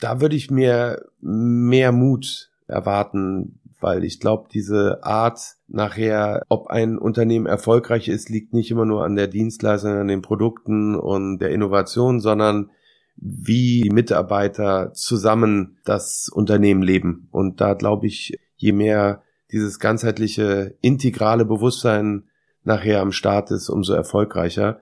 [0.00, 6.98] Da würde ich mir mehr Mut erwarten, weil ich glaube, diese Art nachher, ob ein
[6.98, 11.50] Unternehmen erfolgreich ist, liegt nicht immer nur an der Dienstleistung, an den Produkten und der
[11.50, 12.70] Innovation, sondern
[13.16, 17.28] wie die Mitarbeiter zusammen das Unternehmen leben.
[17.30, 22.24] Und da glaube ich, je mehr dieses ganzheitliche, integrale Bewusstsein
[22.64, 24.80] nachher am Start ist, umso erfolgreicher.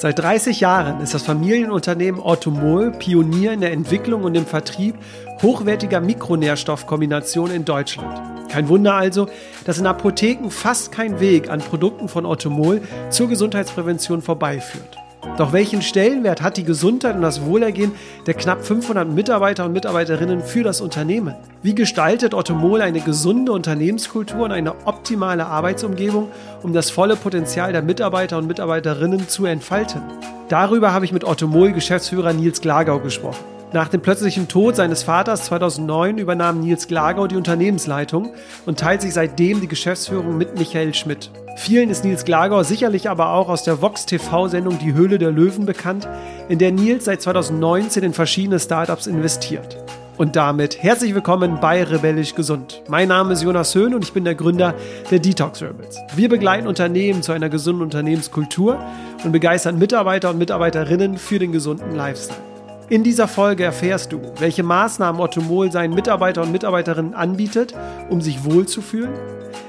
[0.00, 4.94] Seit 30 Jahren ist das Familienunternehmen Orthomol Pionier in der Entwicklung und im Vertrieb
[5.42, 8.48] hochwertiger Mikronährstoffkombinationen in Deutschland.
[8.48, 9.28] Kein Wunder also,
[9.64, 14.98] dass in Apotheken fast kein Weg an Produkten von Orthomol zur Gesundheitsprävention vorbeiführt.
[15.36, 17.92] Doch welchen Stellenwert hat die Gesundheit und das Wohlergehen
[18.26, 21.34] der knapp 500 Mitarbeiter und Mitarbeiterinnen für das Unternehmen?
[21.62, 26.28] Wie gestaltet Otto Mohl eine gesunde Unternehmenskultur und eine optimale Arbeitsumgebung,
[26.62, 30.02] um das volle Potenzial der Mitarbeiter und Mitarbeiterinnen zu entfalten?
[30.48, 33.57] Darüber habe ich mit Otto Mohl Geschäftsführer Nils Glagau gesprochen.
[33.70, 38.32] Nach dem plötzlichen Tod seines Vaters 2009 übernahm Nils Glagau die Unternehmensleitung
[38.64, 41.30] und teilt sich seitdem die Geschäftsführung mit Michael Schmidt.
[41.56, 45.66] Vielen ist Nils Glagau sicherlich aber auch aus der Vox TV-Sendung Die Höhle der Löwen
[45.66, 46.08] bekannt,
[46.48, 49.76] in der Nils seit 2019 in verschiedene Startups investiert.
[50.16, 52.82] Und damit herzlich willkommen bei Rebellisch Gesund.
[52.88, 54.74] Mein Name ist Jonas Höhn und ich bin der Gründer
[55.10, 55.98] der Detox Rebels.
[56.16, 58.82] Wir begleiten Unternehmen zu einer gesunden Unternehmenskultur
[59.24, 62.47] und begeistern Mitarbeiter und Mitarbeiterinnen für den gesunden Lifestyle.
[62.90, 67.74] In dieser Folge erfährst du, welche Maßnahmen Otto Mohl seinen Mitarbeiter und Mitarbeiterinnen anbietet,
[68.08, 69.12] um sich wohlzufühlen,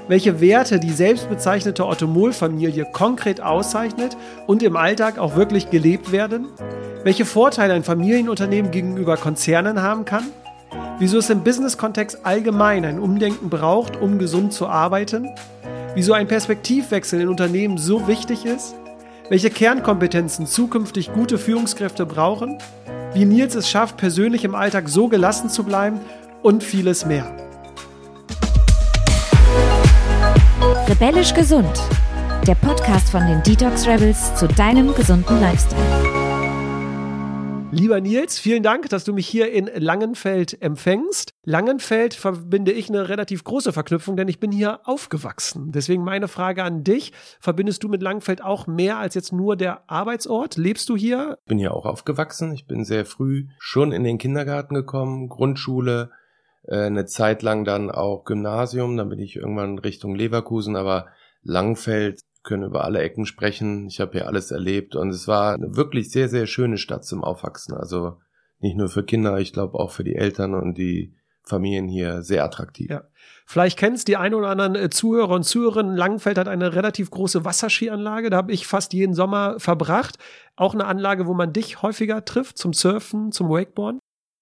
[0.08, 4.16] welche Werte die selbstbezeichnete Otto Mohl-Familie konkret auszeichnet
[4.48, 6.48] und im Alltag auch wirklich gelebt werden,
[7.04, 10.24] welche Vorteile ein Familienunternehmen gegenüber Konzernen haben kann,
[11.00, 15.28] wieso es im Business-Kontext allgemein ein Umdenken braucht, um gesund zu arbeiten,
[15.94, 18.76] wieso ein Perspektivwechsel in Unternehmen so wichtig ist,
[19.30, 22.58] welche Kernkompetenzen zukünftig gute Führungskräfte brauchen
[23.14, 26.00] wie Nils es schafft, persönlich im Alltag so gelassen zu bleiben
[26.44, 27.26] und vieles mehr.
[30.88, 31.82] Rebellisch gesund.
[32.48, 36.19] Der Podcast von den Detox Rebels zu deinem gesunden Lifestyle.
[37.72, 41.36] Lieber Nils, vielen Dank, dass du mich hier in Langenfeld empfängst.
[41.44, 45.72] Langenfeld verbinde ich eine relativ große Verknüpfung, denn ich bin hier aufgewachsen.
[45.72, 47.14] Deswegen meine Frage an dich.
[47.40, 50.58] Verbindest du mit Langenfeld auch mehr als jetzt nur der Arbeitsort?
[50.58, 51.38] Lebst du hier?
[51.42, 52.52] Ich bin hier auch aufgewachsen.
[52.54, 56.10] Ich bin sehr früh schon in den Kindergarten gekommen, Grundschule,
[56.64, 58.98] äh, eine Zeit lang dann auch Gymnasium.
[58.98, 61.10] Dann bin ich irgendwann Richtung Leverkusen, aber
[61.44, 63.88] Langfeld können über alle Ecken sprechen.
[63.88, 67.24] Ich habe hier alles erlebt und es war eine wirklich sehr, sehr schöne Stadt zum
[67.24, 67.76] Aufwachsen.
[67.76, 68.18] Also
[68.60, 72.44] nicht nur für Kinder, ich glaube auch für die Eltern und die Familien hier sehr
[72.44, 72.90] attraktiv.
[72.90, 73.04] Ja.
[73.46, 75.96] Vielleicht kennst die ein oder anderen äh, Zuhörer und Zuhörerinnen.
[75.96, 78.30] Langenfeld hat eine relativ große Wasserskianlage.
[78.30, 80.18] Da habe ich fast jeden Sommer verbracht.
[80.56, 84.00] Auch eine Anlage, wo man dich häufiger trifft zum Surfen, zum Wakeboarden.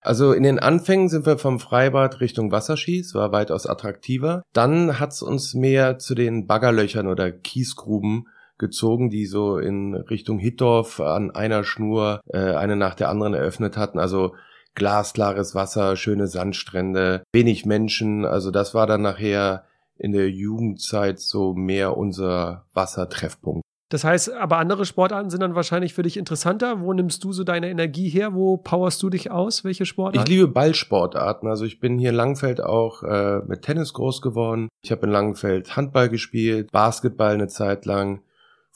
[0.07, 4.41] Also in den Anfängen sind wir vom Freibad Richtung Wasserskis, war weitaus attraktiver.
[4.53, 11.01] Dann hat's uns mehr zu den Baggerlöchern oder Kiesgruben gezogen, die so in Richtung Hittorf
[11.01, 13.99] an einer Schnur äh, eine nach der anderen eröffnet hatten.
[13.99, 14.33] Also
[14.75, 18.23] glasklares Wasser, schöne Sandstrände, wenig Menschen.
[18.23, 19.65] Also das war dann nachher
[19.97, 23.66] in der Jugendzeit so mehr unser Wassertreffpunkt.
[23.89, 26.81] Das heißt, aber andere Sportarten sind dann wahrscheinlich für dich interessanter.
[26.81, 28.33] Wo nimmst du so deine Energie her?
[28.33, 29.63] Wo powerst du dich aus?
[29.63, 30.19] Welche Sportarten?
[30.19, 31.47] Ich liebe Ballsportarten.
[31.47, 34.67] Also ich bin hier in Langfeld auch äh, mit Tennis groß geworden.
[34.83, 38.21] Ich habe in Langfeld Handball gespielt, Basketball eine Zeit lang,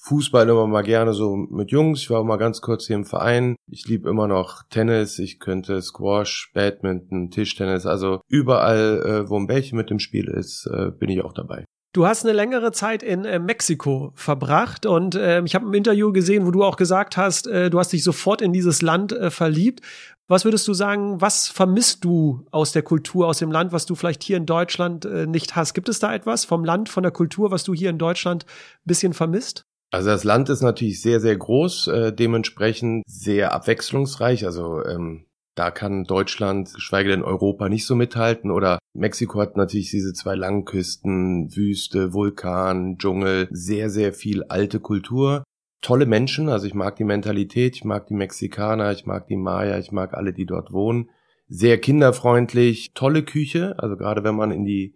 [0.03, 2.01] Fußball immer mal gerne so mit Jungs.
[2.01, 3.55] Ich war auch mal ganz kurz hier im Verein.
[3.69, 5.19] Ich liebe immer noch Tennis.
[5.19, 7.85] Ich könnte Squash, Badminton, Tischtennis.
[7.85, 11.65] Also überall, äh, wo ein Bällchen mit dem Spiel ist, äh, bin ich auch dabei.
[11.93, 16.13] Du hast eine längere Zeit in äh, Mexiko verbracht und äh, ich habe ein Interview
[16.13, 19.29] gesehen, wo du auch gesagt hast, äh, du hast dich sofort in dieses Land äh,
[19.29, 19.81] verliebt.
[20.29, 23.95] Was würdest du sagen, was vermisst du aus der Kultur, aus dem Land, was du
[23.95, 25.73] vielleicht hier in Deutschland äh, nicht hast?
[25.73, 28.85] Gibt es da etwas vom Land, von der Kultur, was du hier in Deutschland ein
[28.85, 29.65] bisschen vermisst?
[29.91, 34.45] Also das Land ist natürlich sehr, sehr groß, dementsprechend sehr abwechslungsreich.
[34.45, 35.25] Also ähm,
[35.55, 38.51] da kann Deutschland, geschweige denn Europa, nicht so mithalten.
[38.51, 44.79] Oder Mexiko hat natürlich diese zwei langen Küsten, Wüste, Vulkan, Dschungel, sehr, sehr viel alte
[44.79, 45.43] Kultur.
[45.81, 49.77] Tolle Menschen, also ich mag die Mentalität, ich mag die Mexikaner, ich mag die Maya,
[49.79, 51.09] ich mag alle, die dort wohnen.
[51.47, 54.95] Sehr kinderfreundlich, tolle Küche, also gerade wenn man in die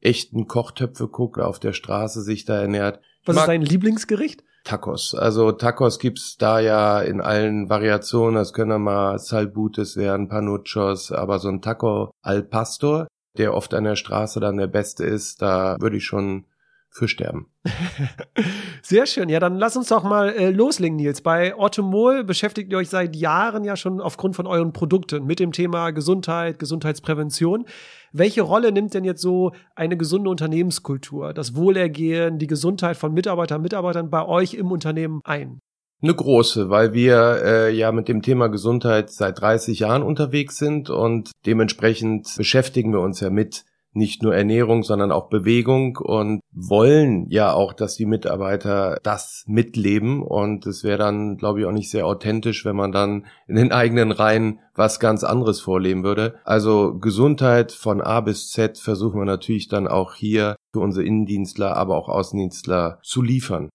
[0.00, 3.00] echten Kochtöpfe guckt, auf der Straße sich da ernährt.
[3.24, 4.43] Was ist dein Lieblingsgericht?
[4.64, 5.14] Tacos.
[5.14, 8.36] Also Tacos gibt's da ja in allen Variationen.
[8.36, 13.06] Das können mal Salbutes werden, Panuchos, aber so ein Taco al Pastor,
[13.36, 16.46] der oft an der Straße dann der beste ist, da würde ich schon
[16.94, 17.46] für sterben.
[18.82, 19.28] Sehr schön.
[19.28, 21.22] Ja, dann lass uns doch mal äh, loslegen, Nils.
[21.22, 25.50] Bei Orthomol beschäftigt ihr euch seit Jahren ja schon aufgrund von euren Produkten mit dem
[25.50, 27.66] Thema Gesundheit, Gesundheitsprävention.
[28.12, 33.60] Welche Rolle nimmt denn jetzt so eine gesunde Unternehmenskultur, das Wohlergehen, die Gesundheit von Mitarbeitern,
[33.60, 35.58] Mitarbeitern bei euch im Unternehmen ein?
[36.00, 40.90] Eine große, weil wir äh, ja mit dem Thema Gesundheit seit 30 Jahren unterwegs sind
[40.90, 43.64] und dementsprechend beschäftigen wir uns ja mit
[43.94, 50.22] nicht nur Ernährung, sondern auch Bewegung und wollen ja auch, dass die Mitarbeiter das mitleben.
[50.22, 53.72] Und es wäre dann, glaube ich, auch nicht sehr authentisch, wenn man dann in den
[53.72, 56.34] eigenen Reihen was ganz anderes vorleben würde.
[56.44, 61.76] Also Gesundheit von A bis Z versuchen wir natürlich dann auch hier für unsere Innendienstler,
[61.76, 63.70] aber auch Außendienstler zu liefern.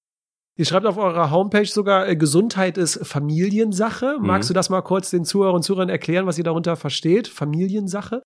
[0.60, 4.18] Ihr schreibt auf eurer Homepage sogar, äh, Gesundheit ist Familiensache.
[4.19, 4.54] Magst mhm.
[4.54, 7.30] du das mal kurz den Zuhörern und Zuhörern erklären, was ihr darunter versteht?
[7.30, 8.21] Familiensache?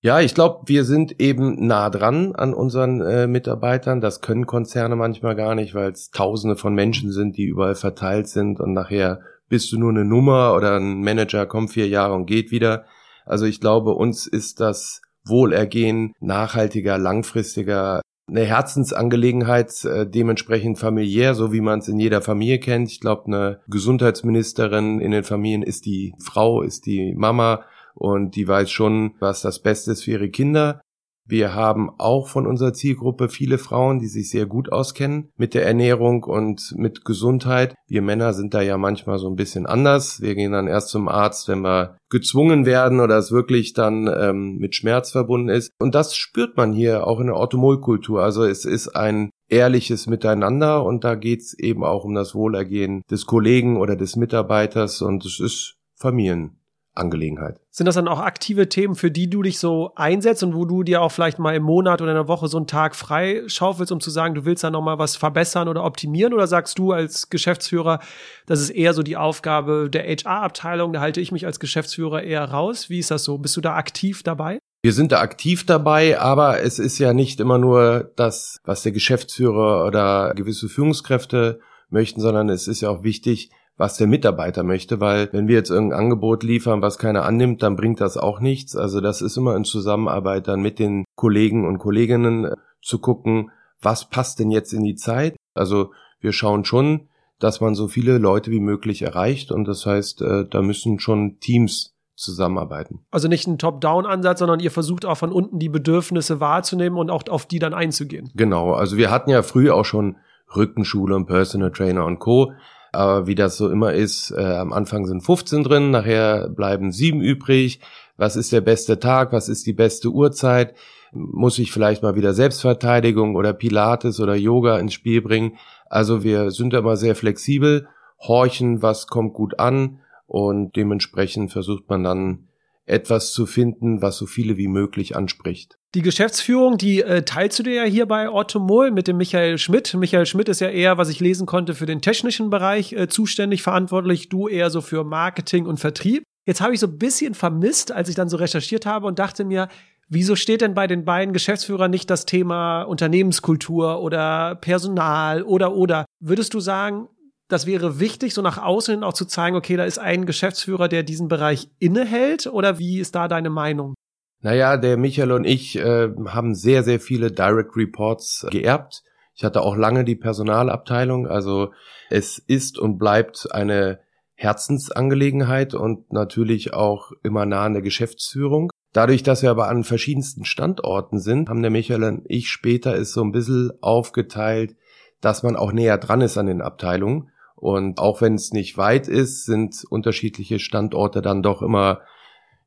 [0.00, 4.00] Ja, ich glaube, wir sind eben nah dran an unseren äh, Mitarbeitern.
[4.00, 8.28] Das können Konzerne manchmal gar nicht, weil es Tausende von Menschen sind, die überall verteilt
[8.28, 12.26] sind und nachher bist du nur eine Nummer oder ein Manager kommt vier Jahre und
[12.26, 12.84] geht wieder.
[13.24, 21.52] Also ich glaube, uns ist das Wohlergehen nachhaltiger, langfristiger, eine Herzensangelegenheit, äh, dementsprechend familiär, so
[21.52, 22.90] wie man es in jeder Familie kennt.
[22.90, 27.64] Ich glaube, eine Gesundheitsministerin in den Familien ist die Frau, ist die Mama,
[27.96, 30.80] und die weiß schon, was das Beste ist für ihre Kinder.
[31.28, 35.66] Wir haben auch von unserer Zielgruppe viele Frauen, die sich sehr gut auskennen mit der
[35.66, 37.74] Ernährung und mit Gesundheit.
[37.88, 40.20] Wir Männer sind da ja manchmal so ein bisschen anders.
[40.20, 44.58] Wir gehen dann erst zum Arzt, wenn wir gezwungen werden oder es wirklich dann ähm,
[44.58, 45.72] mit Schmerz verbunden ist.
[45.80, 48.22] Und das spürt man hier auch in der Automolkultur.
[48.22, 53.26] Also es ist ein ehrliches Miteinander und da geht's eben auch um das Wohlergehen des
[53.26, 56.60] Kollegen oder des Mitarbeiters und es ist Familien.
[56.96, 57.60] Angelegenheit.
[57.70, 60.82] Sind das dann auch aktive Themen, für die du dich so einsetzt und wo du
[60.82, 63.92] dir auch vielleicht mal im Monat oder in der Woche so einen Tag frei schaufelst,
[63.92, 66.32] um zu sagen, du willst da noch mal was verbessern oder optimieren?
[66.32, 68.00] Oder sagst du als Geschäftsführer,
[68.46, 72.44] das ist eher so die Aufgabe der HR-Abteilung, da halte ich mich als Geschäftsführer eher
[72.44, 72.88] raus?
[72.88, 73.38] Wie ist das so?
[73.38, 74.58] Bist du da aktiv dabei?
[74.82, 78.92] Wir sind da aktiv dabei, aber es ist ja nicht immer nur das, was der
[78.92, 81.60] Geschäftsführer oder gewisse Führungskräfte
[81.90, 85.70] möchten, sondern es ist ja auch wichtig, was der Mitarbeiter möchte, weil wenn wir jetzt
[85.70, 88.74] irgendein Angebot liefern, was keiner annimmt, dann bringt das auch nichts.
[88.74, 93.50] Also das ist immer in Zusammenarbeit dann mit den Kollegen und Kolleginnen äh, zu gucken,
[93.80, 95.36] was passt denn jetzt in die Zeit.
[95.54, 97.08] Also wir schauen schon,
[97.38, 101.38] dass man so viele Leute wie möglich erreicht und das heißt, äh, da müssen schon
[101.40, 103.04] Teams zusammenarbeiten.
[103.10, 107.24] Also nicht ein Top-Down-Ansatz, sondern ihr versucht auch von unten die Bedürfnisse wahrzunehmen und auch
[107.28, 108.30] auf die dann einzugehen.
[108.34, 110.16] Genau, also wir hatten ja früher auch schon
[110.54, 112.52] Rückenschule und Personal Trainer und Co.
[112.96, 117.20] Aber wie das so immer ist, äh, am Anfang sind 15 drin, nachher bleiben sieben
[117.20, 117.80] übrig.
[118.16, 119.34] Was ist der beste Tag?
[119.34, 120.74] Was ist die beste Uhrzeit?
[121.12, 125.58] Muss ich vielleicht mal wieder Selbstverteidigung oder Pilates oder Yoga ins Spiel bringen?
[125.90, 127.86] Also wir sind immer sehr flexibel,
[128.18, 132.48] horchen, was kommt gut an und dementsprechend versucht man dann
[132.86, 135.78] etwas zu finden, was so viele wie möglich anspricht.
[135.94, 139.94] Die Geschäftsführung, die äh, teilst du dir ja hier bei Ottomol mit dem Michael Schmidt.
[139.94, 143.62] Michael Schmidt ist ja eher, was ich lesen konnte, für den technischen Bereich äh, zuständig,
[143.62, 144.28] verantwortlich.
[144.28, 146.22] Du eher so für Marketing und Vertrieb.
[146.46, 149.44] Jetzt habe ich so ein bisschen vermisst, als ich dann so recherchiert habe und dachte
[149.44, 149.68] mir,
[150.08, 156.04] wieso steht denn bei den beiden Geschäftsführern nicht das Thema Unternehmenskultur oder Personal oder oder?
[156.20, 157.08] Würdest du sagen,
[157.48, 160.88] das wäre wichtig, so nach außen hin auch zu zeigen, okay, da ist ein Geschäftsführer,
[160.88, 162.46] der diesen Bereich innehält?
[162.46, 163.94] Oder wie ist da deine Meinung?
[164.42, 169.02] Naja, der Michael und ich äh, haben sehr, sehr viele Direct Reports geerbt.
[169.34, 171.26] Ich hatte auch lange die Personalabteilung.
[171.26, 171.72] Also
[172.10, 174.00] es ist und bleibt eine
[174.34, 178.70] Herzensangelegenheit und natürlich auch immer nah an der Geschäftsführung.
[178.92, 183.12] Dadurch, dass wir aber an verschiedensten Standorten sind, haben der Michael und ich später es
[183.12, 184.76] so ein bisschen aufgeteilt,
[185.20, 187.30] dass man auch näher dran ist an den Abteilungen.
[187.56, 192.00] Und auch wenn es nicht weit ist, sind unterschiedliche Standorte dann doch immer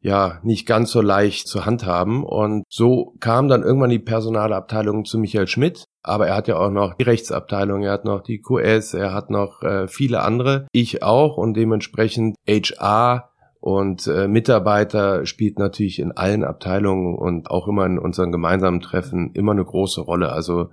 [0.01, 2.23] ja nicht ganz so leicht zu handhaben.
[2.23, 5.85] Und so kam dann irgendwann die Personalabteilung zu Michael Schmidt.
[6.01, 9.29] Aber er hat ja auch noch die Rechtsabteilung, er hat noch die QS, er hat
[9.29, 10.67] noch äh, viele andere.
[10.71, 13.29] Ich auch und dementsprechend HR
[13.59, 19.31] und äh, Mitarbeiter spielt natürlich in allen Abteilungen und auch immer in unseren gemeinsamen Treffen
[19.33, 20.31] immer eine große Rolle.
[20.31, 20.69] Also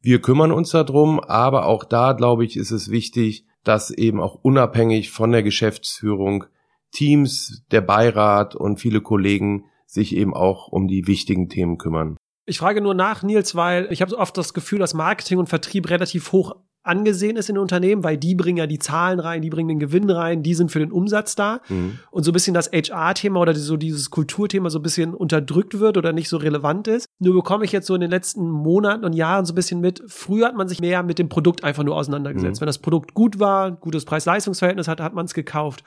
[0.00, 4.38] wir kümmern uns darum, aber auch da, glaube ich, ist es wichtig, dass eben auch
[4.42, 6.44] unabhängig von der Geschäftsführung
[6.90, 12.16] Teams, der Beirat und viele Kollegen sich eben auch um die wichtigen Themen kümmern.
[12.44, 15.88] Ich frage nur nach, Nils, weil ich habe oft das Gefühl, dass Marketing und Vertrieb
[15.90, 19.50] relativ hoch angesehen ist in den Unternehmen, weil die bringen ja die Zahlen rein, die
[19.50, 21.60] bringen den Gewinn rein, die sind für den Umsatz da.
[21.68, 21.98] Mhm.
[22.10, 25.96] Und so ein bisschen das HR-Thema oder so dieses Kulturthema so ein bisschen unterdrückt wird
[25.96, 27.06] oder nicht so relevant ist.
[27.18, 30.02] Nur bekomme ich jetzt so in den letzten Monaten und Jahren so ein bisschen mit,
[30.06, 32.60] früher hat man sich mehr mit dem Produkt einfach nur auseinandergesetzt.
[32.60, 32.62] Mhm.
[32.62, 35.84] Wenn das Produkt gut war, gutes Preis-Leistungs-Verhältnis hatte, hat man es gekauft.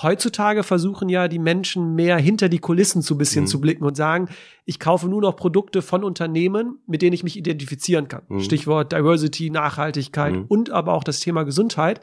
[0.00, 3.48] Heutzutage versuchen ja die Menschen mehr hinter die Kulissen zu bisschen mhm.
[3.48, 4.28] zu blicken und sagen,
[4.64, 8.22] ich kaufe nur noch Produkte von Unternehmen, mit denen ich mich identifizieren kann.
[8.28, 8.40] Mhm.
[8.40, 10.44] Stichwort Diversity, Nachhaltigkeit mhm.
[10.46, 12.00] und aber auch das Thema Gesundheit.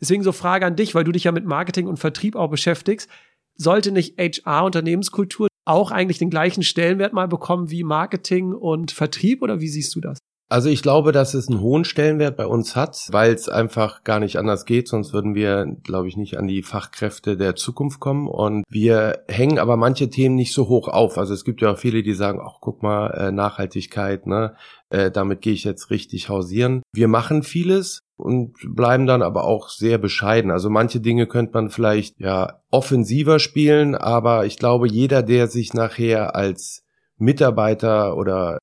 [0.00, 3.08] Deswegen so Frage an dich, weil du dich ja mit Marketing und Vertrieb auch beschäftigst.
[3.54, 9.42] Sollte nicht HR Unternehmenskultur auch eigentlich den gleichen Stellenwert mal bekommen wie Marketing und Vertrieb
[9.42, 10.18] oder wie siehst du das?
[10.50, 14.18] Also ich glaube, dass es einen hohen Stellenwert bei uns hat, weil es einfach gar
[14.18, 18.28] nicht anders geht, sonst würden wir, glaube ich, nicht an die Fachkräfte der Zukunft kommen.
[18.28, 21.18] Und wir hängen aber manche Themen nicht so hoch auf.
[21.18, 24.54] Also es gibt ja auch viele, die sagen, ach guck mal, äh, Nachhaltigkeit, ne,
[24.88, 26.82] äh, damit gehe ich jetzt richtig hausieren.
[26.92, 30.50] Wir machen vieles, und bleiben dann aber auch sehr bescheiden.
[30.50, 35.72] Also manche Dinge könnte man vielleicht ja offensiver spielen, aber ich glaube, jeder, der sich
[35.72, 36.84] nachher als
[37.16, 38.58] Mitarbeiter oder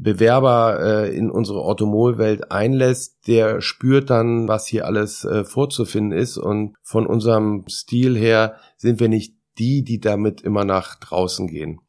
[0.00, 6.36] Bewerber äh, in unsere Automolwelt einlässt, der spürt dann, was hier alles äh, vorzufinden ist.
[6.36, 11.80] Und von unserem Stil her sind wir nicht die, die damit immer nach draußen gehen.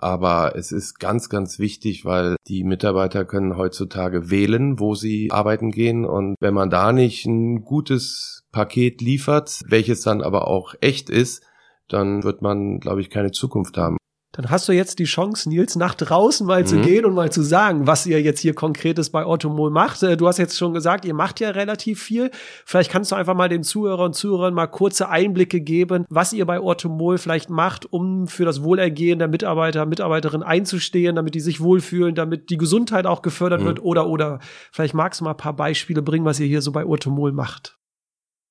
[0.00, 5.70] Aber es ist ganz, ganz wichtig, weil die Mitarbeiter können heutzutage wählen, wo sie arbeiten
[5.70, 6.04] gehen.
[6.04, 11.42] Und wenn man da nicht ein gutes Paket liefert, welches dann aber auch echt ist,
[11.88, 13.97] dann wird man, glaube ich, keine Zukunft haben
[14.38, 16.66] dann hast du jetzt die Chance, Nils, nach draußen mal mhm.
[16.66, 20.04] zu gehen und mal zu sagen, was ihr jetzt hier konkretes bei Automol macht.
[20.04, 22.30] Äh, du hast jetzt schon gesagt, ihr macht ja relativ viel.
[22.64, 26.46] Vielleicht kannst du einfach mal den Zuhörern und Zuhörern mal kurze Einblicke geben, was ihr
[26.46, 31.60] bei Automol vielleicht macht, um für das Wohlergehen der Mitarbeiter, Mitarbeiterin einzustehen, damit die sich
[31.60, 33.66] wohlfühlen, damit die Gesundheit auch gefördert mhm.
[33.66, 34.38] wird oder, oder
[34.70, 37.77] vielleicht magst du mal ein paar Beispiele bringen, was ihr hier so bei Automol macht.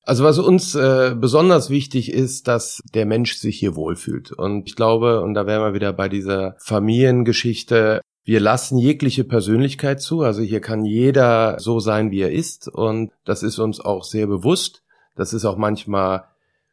[0.07, 4.31] Also was uns äh, besonders wichtig ist, dass der Mensch sich hier wohlfühlt.
[4.31, 10.01] Und ich glaube, und da wären wir wieder bei dieser Familiengeschichte, wir lassen jegliche Persönlichkeit
[10.01, 10.21] zu.
[10.21, 12.69] Also hier kann jeder so sein, wie er ist.
[12.69, 14.81] Und das ist uns auch sehr bewusst.
[15.17, 16.23] Das ist auch manchmal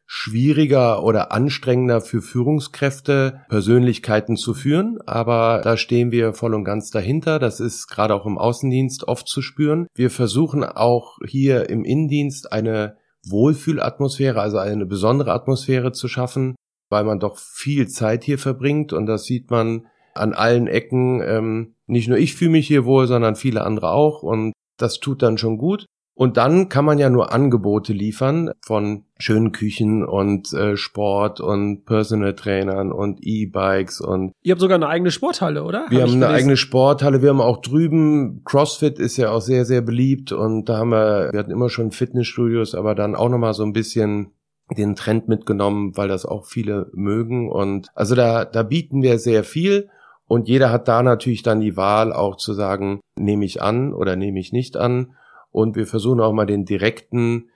[0.05, 4.99] schwieriger oder anstrengender für Führungskräfte, Persönlichkeiten zu führen.
[5.05, 7.39] Aber da stehen wir voll und ganz dahinter.
[7.39, 9.87] Das ist gerade auch im Außendienst oft zu spüren.
[9.93, 12.95] Wir versuchen auch hier im Innendienst eine
[13.29, 16.55] Wohlfühlatmosphäre, also eine besondere Atmosphäre zu schaffen,
[16.89, 21.21] weil man doch viel Zeit hier verbringt und das sieht man an allen Ecken.
[21.21, 25.21] Ähm, nicht nur ich fühle mich hier wohl, sondern viele andere auch und das tut
[25.21, 25.85] dann schon gut.
[26.17, 31.83] Und dann kann man ja nur Angebote liefern von schönen Küchen und äh, Sport und
[31.85, 35.85] Personal Trainern und E-Bikes und Ihr habt sogar eine eigene Sporthalle, oder?
[35.89, 39.65] Wir Hab haben eine eigene Sporthalle, wir haben auch drüben CrossFit ist ja auch sehr
[39.65, 43.37] sehr beliebt und da haben wir wir hatten immer schon Fitnessstudios, aber dann auch noch
[43.37, 44.31] mal so ein bisschen
[44.77, 49.43] den Trend mitgenommen, weil das auch viele mögen und also da da bieten wir sehr
[49.43, 49.89] viel
[50.27, 54.15] und jeder hat da natürlich dann die Wahl auch zu sagen, nehme ich an oder
[54.15, 55.13] nehme ich nicht an
[55.55, 57.49] und wir versuchen auch mal den direkten,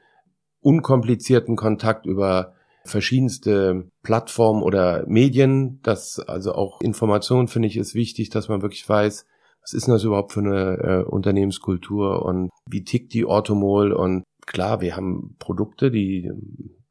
[0.62, 2.54] unkomplizierten Kontakt über
[2.86, 5.82] verschiedenste Plattformen oder Medien.
[5.84, 9.26] Das also auch Information finde ich ist wichtig, dass man wirklich weiß,
[9.62, 14.24] was ist denn das überhaupt für eine äh, Unternehmenskultur und wie tickt die Orthomol und
[14.46, 16.32] klar, wir haben Produkte, die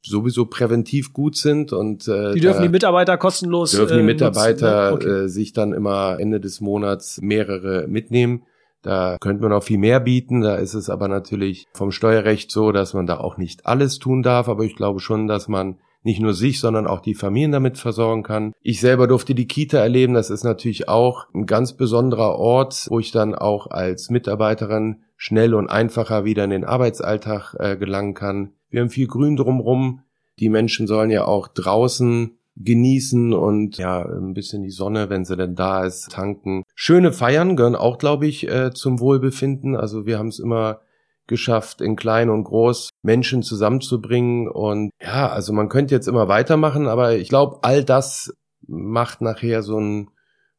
[0.02, 4.90] sowieso präventiv gut sind und äh, die dürfen die Mitarbeiter kostenlos dürfen die äh, Mitarbeiter
[4.90, 4.94] ne?
[4.94, 5.08] okay.
[5.08, 8.42] äh, sich dann immer Ende des Monats mehrere mitnehmen.
[8.82, 10.40] Da könnte man auch viel mehr bieten.
[10.40, 14.22] Da ist es aber natürlich vom Steuerrecht so, dass man da auch nicht alles tun
[14.22, 14.48] darf.
[14.48, 18.22] Aber ich glaube schon, dass man nicht nur sich, sondern auch die Familien damit versorgen
[18.22, 18.52] kann.
[18.62, 20.14] Ich selber durfte die Kita erleben.
[20.14, 25.54] Das ist natürlich auch ein ganz besonderer Ort, wo ich dann auch als Mitarbeiterin schnell
[25.54, 28.52] und einfacher wieder in den Arbeitsalltag äh, gelangen kann.
[28.70, 30.02] Wir haben viel Grün drumrum.
[30.38, 35.36] Die Menschen sollen ja auch draußen genießen und ja, ein bisschen die Sonne, wenn sie
[35.36, 36.64] denn da ist, tanken.
[36.74, 39.76] Schöne Feiern gehören auch, glaube ich, äh, zum Wohlbefinden.
[39.76, 40.80] Also wir haben es immer
[41.26, 44.48] geschafft, in klein und groß Menschen zusammenzubringen.
[44.48, 48.32] Und ja, also man könnte jetzt immer weitermachen, aber ich glaube, all das
[48.66, 50.10] macht nachher so ein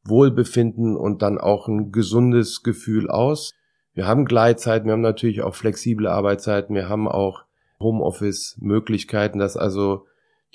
[0.05, 3.51] Wohlbefinden und dann auch ein gesundes Gefühl aus.
[3.93, 7.43] Wir haben Gleitzeiten, wir haben natürlich auch flexible Arbeitszeiten, wir haben auch
[7.81, 10.05] Homeoffice-Möglichkeiten, dass also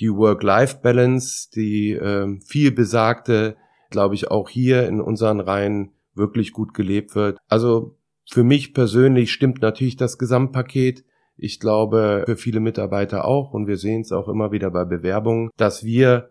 [0.00, 3.56] die Work-Life-Balance, die äh, viel besagte,
[3.90, 7.38] glaube ich, auch hier in unseren Reihen wirklich gut gelebt wird.
[7.48, 7.96] Also
[8.28, 11.04] für mich persönlich stimmt natürlich das Gesamtpaket.
[11.36, 15.50] Ich glaube, für viele Mitarbeiter auch, und wir sehen es auch immer wieder bei Bewerbungen,
[15.56, 16.30] dass wir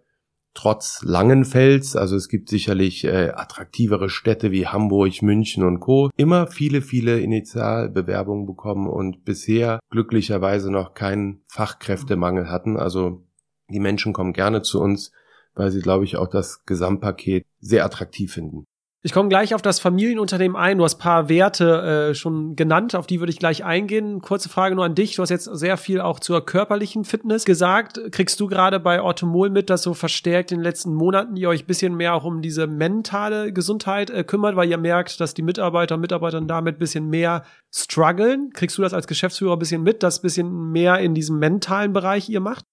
[0.53, 6.10] trotz Langenfels, also es gibt sicherlich äh, attraktivere Städte wie Hamburg, München und Co.
[6.15, 12.77] immer viele, viele Initialbewerbungen bekommen und bisher glücklicherweise noch keinen Fachkräftemangel hatten.
[12.77, 13.25] Also
[13.74, 15.12] die Menschen kommen gerne zu uns,
[15.56, 18.65] weil sie, glaube ich, auch das Gesamtpaket sehr attraktiv finden.
[19.06, 20.77] Ich komme gleich auf das Familienunternehmen ein.
[20.77, 24.22] Du hast paar Werte äh, schon genannt, auf die würde ich gleich eingehen.
[24.22, 25.18] Kurze Frage nur an dich.
[25.18, 28.00] Du hast jetzt sehr viel auch zur körperlichen Fitness gesagt.
[28.13, 31.65] Kriegst du gerade bei Orthomol mit, dass so verstärkt in den letzten Monaten ihr euch
[31.65, 35.96] bisschen mehr auch um diese mentale Gesundheit äh, kümmert, weil ihr merkt, dass die Mitarbeiter
[35.96, 38.51] und Mitarbeiterinnen damit bisschen mehr strugglen?
[38.53, 42.39] Kriegst du das als Geschäftsführer bisschen mit, dass bisschen mehr in diesem mentalen Bereich ihr
[42.39, 42.63] macht?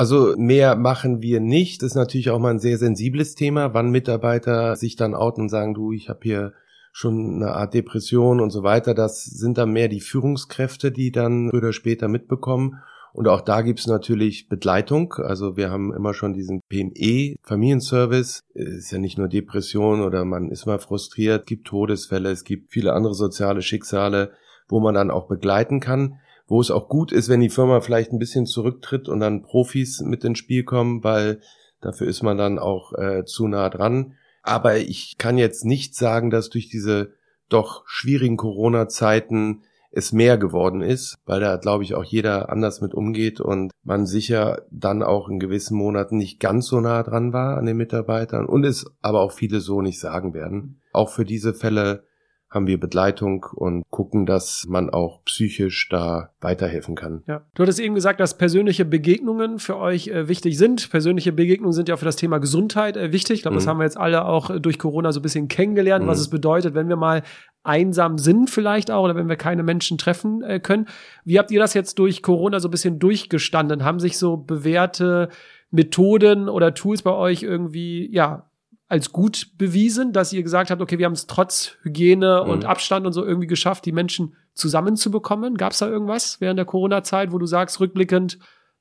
[0.00, 1.82] Also mehr machen wir nicht.
[1.82, 5.48] Das ist natürlich auch mal ein sehr sensibles Thema, wann Mitarbeiter sich dann outen und
[5.50, 6.54] sagen, du, ich habe hier
[6.90, 8.94] schon eine Art Depression und so weiter.
[8.94, 12.78] Das sind dann mehr die Führungskräfte, die dann früher oder später mitbekommen.
[13.12, 15.12] Und auch da gibt's natürlich Begleitung.
[15.18, 18.40] Also wir haben immer schon diesen PME, Familienservice.
[18.54, 22.44] Es ist ja nicht nur Depression oder man ist mal frustriert, es gibt Todesfälle, es
[22.44, 24.30] gibt viele andere soziale Schicksale,
[24.66, 28.12] wo man dann auch begleiten kann wo es auch gut ist, wenn die Firma vielleicht
[28.12, 31.40] ein bisschen zurücktritt und dann Profis mit ins Spiel kommen, weil
[31.80, 34.14] dafür ist man dann auch äh, zu nah dran.
[34.42, 37.12] Aber ich kann jetzt nicht sagen, dass durch diese
[37.48, 42.94] doch schwierigen Corona-Zeiten es mehr geworden ist, weil da, glaube ich, auch jeder anders mit
[42.94, 47.58] umgeht und man sicher dann auch in gewissen Monaten nicht ganz so nah dran war
[47.58, 50.80] an den Mitarbeitern und es aber auch viele so nicht sagen werden.
[50.92, 52.04] Auch für diese Fälle
[52.50, 57.22] haben wir Begleitung und gucken, dass man auch psychisch da weiterhelfen kann.
[57.28, 57.42] Ja.
[57.54, 60.90] Du hattest eben gesagt, dass persönliche Begegnungen für euch äh, wichtig sind.
[60.90, 63.36] Persönliche Begegnungen sind ja auch für das Thema Gesundheit äh, wichtig.
[63.36, 63.60] Ich glaube, mhm.
[63.60, 66.08] das haben wir jetzt alle auch äh, durch Corona so ein bisschen kennengelernt, mhm.
[66.08, 67.22] was es bedeutet, wenn wir mal
[67.62, 70.88] einsam sind vielleicht auch oder wenn wir keine Menschen treffen äh, können.
[71.24, 73.84] Wie habt ihr das jetzt durch Corona so ein bisschen durchgestanden?
[73.84, 75.28] Haben sich so bewährte
[75.70, 78.49] Methoden oder Tools bei euch irgendwie, ja,
[78.90, 82.50] als gut bewiesen, dass ihr gesagt habt, okay, wir haben es trotz Hygiene mhm.
[82.50, 85.56] und Abstand und so irgendwie geschafft, die Menschen zusammenzubekommen?
[85.56, 88.40] Gab es da irgendwas während der Corona-Zeit, wo du sagst, rückblickend,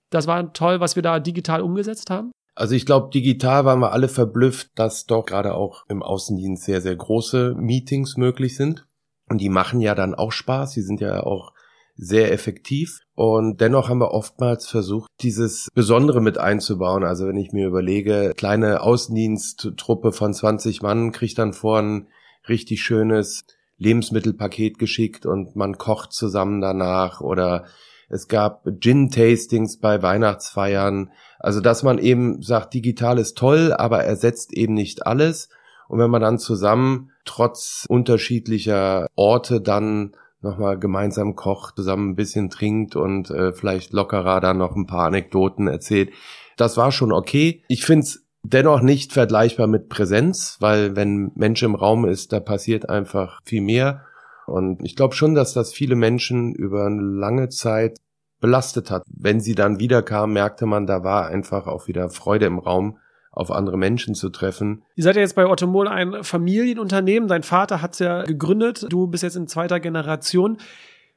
[0.10, 2.32] das war toll, was wir da digital umgesetzt haben?
[2.56, 6.82] Also ich glaube, digital waren wir alle verblüfft, dass doch gerade auch im Außendienst sehr,
[6.82, 8.88] sehr große Meetings möglich sind.
[9.30, 10.74] Und die machen ja dann auch Spaß.
[10.74, 11.54] Die sind ja auch
[11.96, 13.00] sehr effektiv.
[13.20, 17.04] Und dennoch haben wir oftmals versucht, dieses Besondere mit einzubauen.
[17.04, 22.08] Also wenn ich mir überlege, kleine Außendiensttruppe von 20 Mann kriegt dann vor ein
[22.48, 23.44] richtig schönes
[23.78, 27.66] Lebensmittelpaket geschickt und man kocht zusammen danach oder
[28.08, 31.12] es gab Gin-Tastings bei Weihnachtsfeiern.
[31.40, 35.50] Also, dass man eben sagt, digital ist toll, aber ersetzt eben nicht alles.
[35.90, 42.50] Und wenn man dann zusammen trotz unterschiedlicher Orte dann nochmal gemeinsam kocht, zusammen ein bisschen
[42.50, 46.12] trinkt und äh, vielleicht lockerer dann noch ein paar Anekdoten erzählt.
[46.58, 47.64] Das war schon okay.
[47.68, 52.90] Ich find's dennoch nicht vergleichbar mit Präsenz, weil wenn Mensch im Raum ist, da passiert
[52.90, 54.06] einfach viel mehr.
[54.46, 57.98] Und ich glaube schon, dass das viele Menschen über eine lange Zeit
[58.40, 59.04] belastet hat.
[59.08, 62.98] Wenn sie dann wiederkamen, merkte man, da war einfach auch wieder Freude im Raum
[63.32, 64.84] auf andere Menschen zu treffen.
[64.96, 67.30] Ihr seid ja jetzt bei Ottomol ein Familienunternehmen.
[67.30, 68.86] Dein Vater hat es ja gegründet.
[68.90, 70.58] Du bist jetzt in zweiter Generation.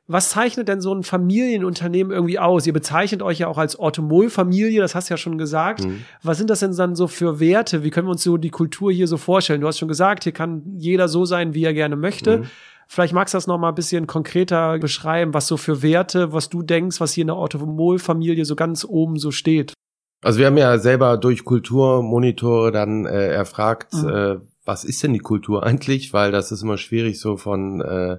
[0.09, 2.66] Was zeichnet denn so ein Familienunternehmen irgendwie aus?
[2.66, 5.85] Ihr bezeichnet euch ja auch als Orthomol-Familie, das hast du ja schon gesagt.
[5.85, 6.05] Mhm.
[6.22, 7.85] Was sind das denn dann so für Werte?
[7.85, 9.61] Wie können wir uns so die Kultur hier so vorstellen?
[9.61, 12.38] Du hast schon gesagt, hier kann jeder so sein, wie er gerne möchte.
[12.38, 12.46] Mhm.
[12.88, 16.51] Vielleicht magst du das noch mal ein bisschen konkreter beschreiben, was so für Werte, was
[16.51, 19.72] du denkst, was hier in der Orthomol-Familie so ganz oben so steht.
[20.22, 24.08] Also wir haben ja selber durch Kulturmonitore dann äh, erfragt, mhm.
[24.08, 26.12] äh, was ist denn die Kultur eigentlich?
[26.12, 28.18] Weil das ist immer schwierig so von äh,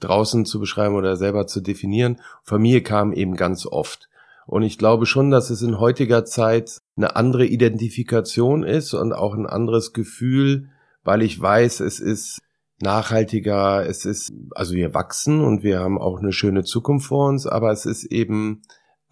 [0.00, 2.20] draußen zu beschreiben oder selber zu definieren.
[2.42, 4.08] Familie kam eben ganz oft.
[4.46, 9.34] Und ich glaube schon, dass es in heutiger Zeit eine andere Identifikation ist und auch
[9.34, 10.70] ein anderes Gefühl,
[11.04, 12.40] weil ich weiß, es ist
[12.80, 17.46] nachhaltiger, es ist, also wir wachsen und wir haben auch eine schöne Zukunft vor uns,
[17.46, 18.62] aber es ist eben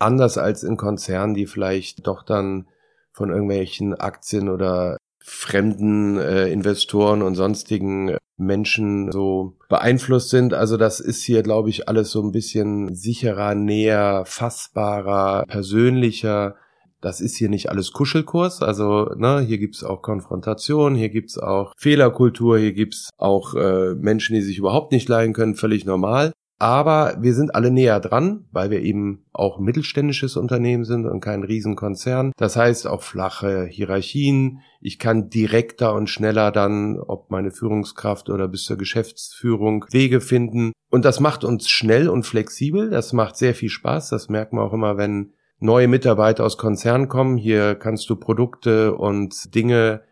[0.00, 2.66] anders als in Konzernen, die vielleicht doch dann
[3.12, 10.54] von irgendwelchen Aktien oder fremden äh, Investoren und sonstigen Menschen so beeinflusst sind.
[10.54, 16.56] Also das ist hier, glaube ich, alles so ein bisschen sicherer, näher, fassbarer, persönlicher.
[17.02, 18.62] Das ist hier nicht alles Kuschelkurs.
[18.62, 24.34] Also ne, hier gibt's auch Konfrontation, hier gibt's auch Fehlerkultur, hier gibt's auch äh, Menschen,
[24.34, 26.32] die sich überhaupt nicht leiden können, völlig normal.
[26.60, 31.42] Aber wir sind alle näher dran, weil wir eben auch mittelständisches Unternehmen sind und kein
[31.42, 32.32] Riesenkonzern.
[32.36, 34.60] Das heißt auch flache Hierarchien.
[34.82, 40.72] Ich kann direkter und schneller dann, ob meine Führungskraft oder bis zur Geschäftsführung, Wege finden.
[40.90, 42.90] Und das macht uns schnell und flexibel.
[42.90, 44.10] Das macht sehr viel Spaß.
[44.10, 47.38] Das merkt man auch immer, wenn neue Mitarbeiter aus Konzernen kommen.
[47.38, 50.02] Hier kannst du Produkte und Dinge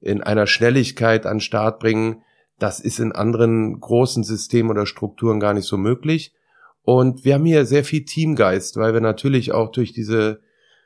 [0.00, 2.22] in einer Schnelligkeit an Start bringen.
[2.58, 6.32] Das ist in anderen großen Systemen oder Strukturen gar nicht so möglich.
[6.82, 10.40] Und wir haben hier sehr viel Teamgeist, weil wir natürlich auch durch diese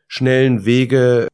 [0.08, 1.28] schnellen Wege,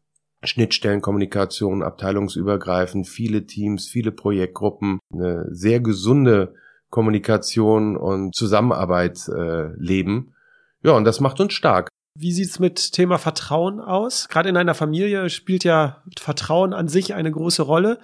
[0.45, 6.55] Schnittstellenkommunikation, abteilungsübergreifend, viele Teams, viele Projektgruppen, eine sehr gesunde
[6.91, 10.35] Kommunikation und Zusammenarbeit äh, leben.
[10.83, 11.89] Ja, und das macht uns stark.
[12.19, 14.29] Wie sieht's mit Thema Vertrauen aus?
[14.29, 17.99] Gerade in einer Familie spielt ja Vertrauen an sich eine große Rolle.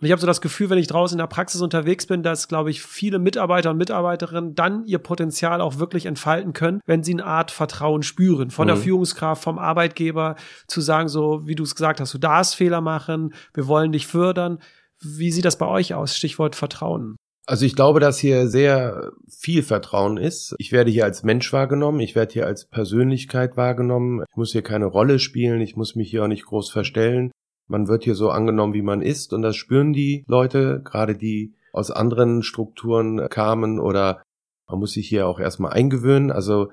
[0.00, 2.48] Und ich habe so das Gefühl, wenn ich draußen in der Praxis unterwegs bin, dass,
[2.48, 7.12] glaube ich, viele Mitarbeiter und Mitarbeiterinnen dann ihr Potenzial auch wirklich entfalten können, wenn sie
[7.12, 8.50] eine Art Vertrauen spüren.
[8.50, 8.68] Von mhm.
[8.68, 10.36] der Führungskraft, vom Arbeitgeber,
[10.66, 14.06] zu sagen, so wie du es gesagt hast, du darfst Fehler machen, wir wollen dich
[14.06, 14.58] fördern.
[15.02, 16.16] Wie sieht das bei euch aus?
[16.16, 17.16] Stichwort Vertrauen.
[17.46, 20.54] Also ich glaube, dass hier sehr viel Vertrauen ist.
[20.58, 24.22] Ich werde hier als Mensch wahrgenommen, ich werde hier als Persönlichkeit wahrgenommen.
[24.30, 27.32] Ich muss hier keine Rolle spielen, ich muss mich hier auch nicht groß verstellen.
[27.70, 31.54] Man wird hier so angenommen, wie man ist und das spüren die Leute, gerade die
[31.72, 34.22] aus anderen Strukturen kamen oder
[34.66, 36.32] man muss sich hier auch erstmal eingewöhnen.
[36.32, 36.72] Also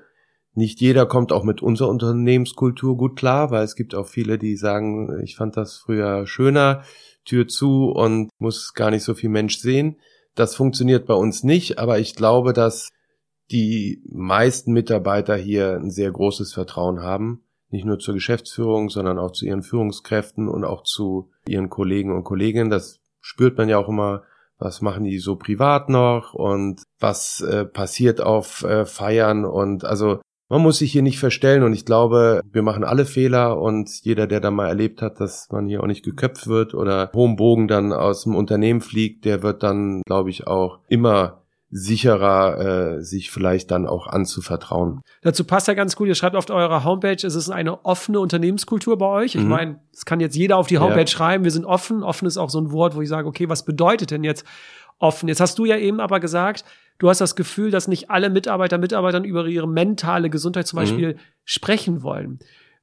[0.54, 4.56] nicht jeder kommt auch mit unserer Unternehmenskultur gut klar, weil es gibt auch viele, die
[4.56, 6.82] sagen, ich fand das früher schöner,
[7.24, 10.00] Tür zu und muss gar nicht so viel Mensch sehen.
[10.34, 12.88] Das funktioniert bei uns nicht, aber ich glaube, dass
[13.52, 19.32] die meisten Mitarbeiter hier ein sehr großes Vertrauen haben nicht nur zur Geschäftsführung, sondern auch
[19.32, 22.70] zu ihren Führungskräften und auch zu ihren Kollegen und Kolleginnen.
[22.70, 24.22] Das spürt man ja auch immer,
[24.58, 26.34] was machen die so privat noch?
[26.34, 29.44] Und was äh, passiert auf äh, Feiern?
[29.44, 31.62] Und also man muss sich hier nicht verstellen.
[31.62, 33.60] Und ich glaube, wir machen alle Fehler.
[33.60, 37.10] Und jeder, der da mal erlebt hat, dass man hier auch nicht geköpft wird oder
[37.14, 42.96] hohem Bogen dann aus dem Unternehmen fliegt, der wird dann, glaube ich, auch immer sicherer,
[42.96, 45.02] äh, sich vielleicht dann auch anzuvertrauen.
[45.20, 48.96] Dazu passt ja ganz gut, ihr schreibt auf eurer Homepage, es ist eine offene Unternehmenskultur
[48.96, 49.34] bei euch.
[49.34, 49.48] Ich mhm.
[49.48, 51.06] meine, es kann jetzt jeder auf die Homepage ja.
[51.06, 52.02] schreiben, wir sind offen.
[52.02, 54.46] Offen ist auch so ein Wort, wo ich sage, okay, was bedeutet denn jetzt
[54.98, 55.28] offen?
[55.28, 56.64] Jetzt hast du ja eben aber gesagt,
[56.98, 60.82] du hast das Gefühl, dass nicht alle Mitarbeiter, Mitarbeitern über ihre mentale Gesundheit zum mhm.
[60.82, 61.18] Beispiel mhm.
[61.44, 62.38] sprechen wollen.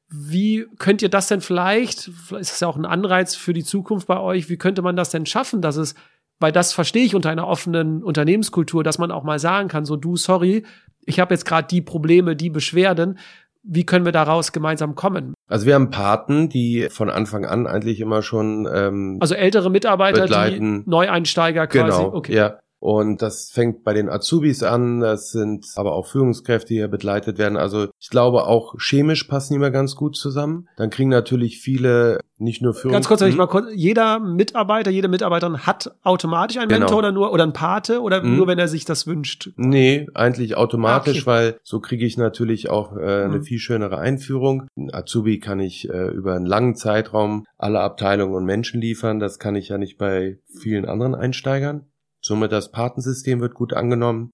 [0.07, 3.63] Wie könnt ihr das denn vielleicht, vielleicht ist es ja auch ein Anreiz für die
[3.63, 5.95] Zukunft bei euch, wie könnte man das denn schaffen, dass es
[6.39, 9.95] weil das verstehe ich unter einer offenen Unternehmenskultur, dass man auch mal sagen kann, so
[9.95, 10.63] du, sorry,
[11.05, 13.19] ich habe jetzt gerade die Probleme, die Beschwerden,
[13.63, 15.33] wie können wir daraus gemeinsam kommen?
[15.47, 20.23] Also wir haben Paten, die von Anfang an eigentlich immer schon ähm, also ältere Mitarbeiter,
[20.23, 20.83] begleiten.
[20.83, 21.97] die Neueinsteiger quasi.
[21.97, 22.35] Genau, okay.
[22.35, 22.59] ja.
[22.79, 27.37] Und das fängt bei den Azubis an, das sind aber auch Führungskräfte, die hier begleitet
[27.37, 27.57] werden.
[27.57, 30.67] Also ich glaube auch chemisch passen die mal ganz gut zusammen.
[30.77, 32.93] Dann kriegen natürlich viele nicht nur Führungskräfte.
[32.93, 36.81] Ganz kurz, wenn ich mal kurz, jeder Mitarbeiter, jede Mitarbeiterin hat automatisch einen genau.
[36.81, 38.35] Mentor oder nur oder einen Pate oder mhm.
[38.35, 39.51] nur wenn er sich das wünscht?
[39.55, 41.25] Nee, eigentlich automatisch, okay.
[41.25, 43.43] weil so kriege ich natürlich auch äh, eine mhm.
[43.43, 44.67] viel schönere Einführung.
[44.77, 49.19] Ein Azubi kann ich äh, über einen langen Zeitraum alle Abteilungen und Menschen liefern.
[49.19, 51.85] Das kann ich ja nicht bei vielen anderen Einsteigern.
[52.27, 54.31] Somit das Patensystem wird gut angenommen.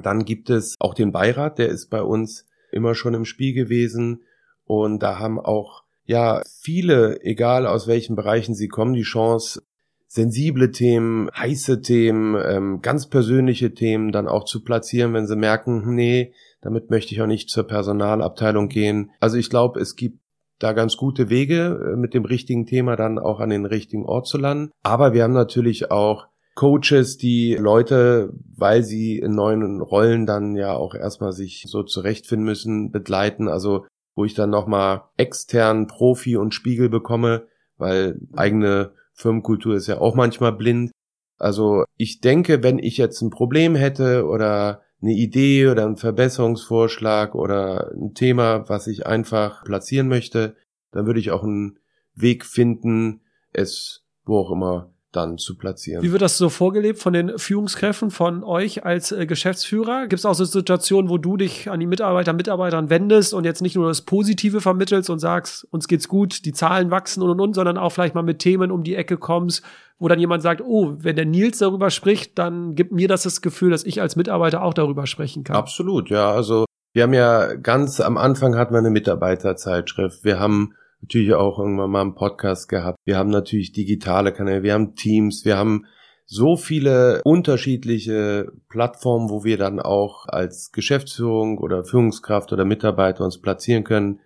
[0.00, 4.22] Dann gibt es auch den Beirat, der ist bei uns immer schon im Spiel gewesen.
[4.64, 9.60] Und da haben auch, ja, viele, egal aus welchen Bereichen sie kommen, die Chance,
[10.06, 15.96] sensible Themen, heiße Themen, ähm, ganz persönliche Themen dann auch zu platzieren, wenn sie merken,
[15.96, 19.10] nee, damit möchte ich auch nicht zur Personalabteilung gehen.
[19.18, 20.20] Also ich glaube, es gibt
[20.60, 24.28] da ganz gute Wege, äh, mit dem richtigen Thema dann auch an den richtigen Ort
[24.28, 24.70] zu landen.
[24.84, 30.74] Aber wir haben natürlich auch Coaches, die Leute, weil sie in neuen Rollen dann ja
[30.74, 33.48] auch erstmal sich so zurechtfinden müssen, begleiten.
[33.48, 37.46] Also wo ich dann nochmal extern Profi und Spiegel bekomme,
[37.78, 40.92] weil eigene Firmenkultur ist ja auch manchmal blind.
[41.38, 47.34] Also ich denke, wenn ich jetzt ein Problem hätte oder eine Idee oder einen Verbesserungsvorschlag
[47.34, 50.56] oder ein Thema, was ich einfach platzieren möchte,
[50.92, 51.78] dann würde ich auch einen
[52.14, 56.02] Weg finden, es wo auch immer dann zu platzieren.
[56.02, 60.02] Wie wird das so vorgelebt von den Führungskräften, von euch als äh, Geschäftsführer?
[60.08, 63.62] Gibt es auch so Situationen, wo du dich an die Mitarbeiter, Mitarbeitern wendest und jetzt
[63.62, 67.40] nicht nur das Positive vermittelst und sagst, uns geht's gut, die Zahlen wachsen und und
[67.40, 69.62] und, sondern auch vielleicht mal mit Themen um die Ecke kommst,
[69.98, 73.42] wo dann jemand sagt, oh, wenn der Nils darüber spricht, dann gibt mir das das
[73.42, 75.56] Gefühl, dass ich als Mitarbeiter auch darüber sprechen kann.
[75.56, 76.32] Absolut, ja.
[76.32, 80.24] Also wir haben ja ganz am Anfang hatten wir eine Mitarbeiterzeitschrift.
[80.24, 82.98] Wir haben natürlich auch irgendwann mal einen Podcast gehabt.
[83.04, 85.84] Wir haben natürlich digitale Kanäle, wir haben Teams, wir haben
[86.24, 93.38] so viele unterschiedliche Plattformen, wo wir dann auch als Geschäftsführung oder Führungskraft oder Mitarbeiter uns
[93.38, 94.20] platzieren können.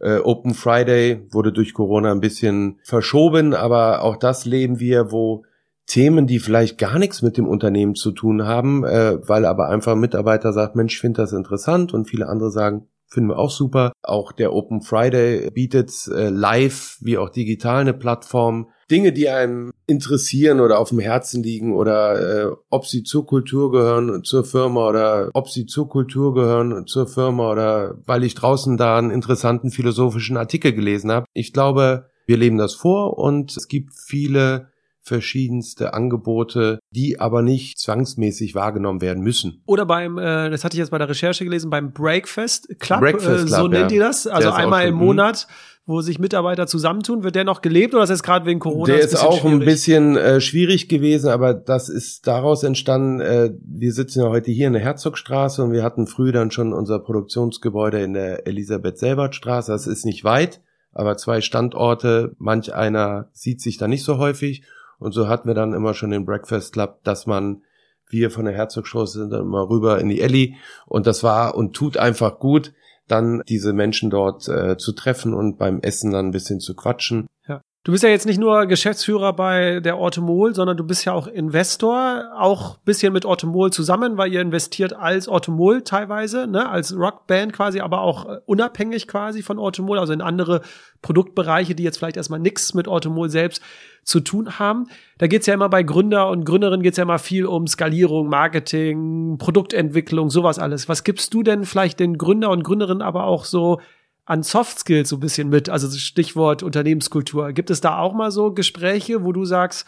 [0.00, 5.44] Äh, Open Friday wurde durch Corona ein bisschen verschoben, aber auch das leben wir, wo
[5.86, 9.92] Themen, die vielleicht gar nichts mit dem Unternehmen zu tun haben, äh, weil aber einfach
[9.92, 13.50] ein Mitarbeiter sagt, Mensch, ich finde das interessant und viele andere sagen, finden wir auch
[13.50, 13.92] super.
[14.02, 18.68] Auch der Open Friday bietet äh, live wie auch digital eine Plattform.
[18.90, 23.72] Dinge, die einem interessieren oder auf dem Herzen liegen oder äh, ob sie zur Kultur
[23.72, 28.76] gehören, zur Firma oder ob sie zur Kultur gehören, zur Firma oder weil ich draußen
[28.76, 31.26] da einen interessanten philosophischen Artikel gelesen habe.
[31.32, 34.68] Ich glaube, wir leben das vor und es gibt viele
[35.04, 39.62] verschiedenste Angebote, die aber nicht zwangsmäßig wahrgenommen werden müssen.
[39.66, 43.46] Oder beim, äh, das hatte ich jetzt bei der Recherche gelesen, beim Breakfast Club, Breakfast
[43.46, 43.96] Club äh, so nennt ja.
[43.96, 45.46] ihr das, also einmal im Monat
[45.86, 47.24] wo sich Mitarbeiter zusammentun.
[47.24, 48.86] Wird der noch gelebt oder ist das gerade wegen Corona?
[48.86, 49.60] Der ist auch schwierig?
[49.60, 53.20] ein bisschen äh, schwierig gewesen, aber das ist daraus entstanden.
[53.20, 56.72] Äh, wir sitzen ja heute hier in der Herzogstraße und wir hatten früh dann schon
[56.72, 59.72] unser Produktionsgebäude in der Elisabeth-Selbert-Straße.
[59.72, 60.62] Das ist nicht weit,
[60.92, 62.34] aber zwei Standorte.
[62.38, 64.62] Manch einer sieht sich da nicht so häufig.
[65.04, 67.62] Und so hatten wir dann immer schon den Breakfast Club, dass man
[68.08, 71.74] wir von der Herzogstraße sind dann immer rüber in die Elli und das war und
[71.76, 72.72] tut einfach gut
[73.06, 77.26] dann diese Menschen dort äh, zu treffen und beim Essen dann ein bisschen zu quatschen.
[77.46, 77.60] Ja.
[77.86, 81.26] Du bist ja jetzt nicht nur Geschäftsführer bei der Automol, sondern du bist ja auch
[81.26, 87.52] Investor, auch bisschen mit Automol zusammen, weil ihr investiert als Automol teilweise, ne, als Rockband
[87.52, 90.62] quasi, aber auch äh, unabhängig quasi von Automol, also in andere
[91.02, 93.62] Produktbereiche, die jetzt vielleicht erstmal nichts mit Automol selbst
[94.02, 94.86] zu tun haben.
[95.18, 99.36] Da geht's ja immer bei Gründer und Gründerinnen geht's ja immer viel um Skalierung, Marketing,
[99.36, 100.88] Produktentwicklung, sowas alles.
[100.88, 103.78] Was gibst du denn vielleicht den Gründer und Gründerinnen aber auch so
[104.24, 105.68] an Soft Skills so ein bisschen mit?
[105.68, 107.52] Also Stichwort Unternehmenskultur.
[107.52, 109.86] Gibt es da auch mal so Gespräche, wo du sagst,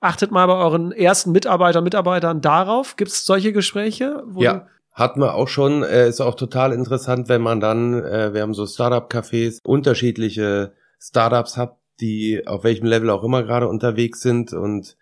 [0.00, 2.96] achtet mal bei euren ersten Mitarbeiter, Mitarbeitern darauf?
[2.96, 4.24] Gibt es solche Gespräche?
[4.36, 4.66] ja.
[4.92, 8.54] Hatten wir auch schon, äh, ist auch total interessant, wenn man dann, äh, wir haben
[8.54, 14.96] so Startup-Cafés, unterschiedliche Startups hat, die auf welchem Level auch immer gerade unterwegs sind und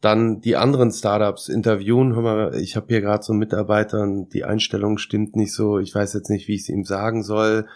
[0.00, 2.14] dann die anderen Startups interviewen.
[2.14, 5.78] Hör mal, ich habe hier gerade so einen Mitarbeiter und die Einstellung stimmt nicht so.
[5.78, 7.66] Ich weiß jetzt nicht, wie ich es ihm sagen soll.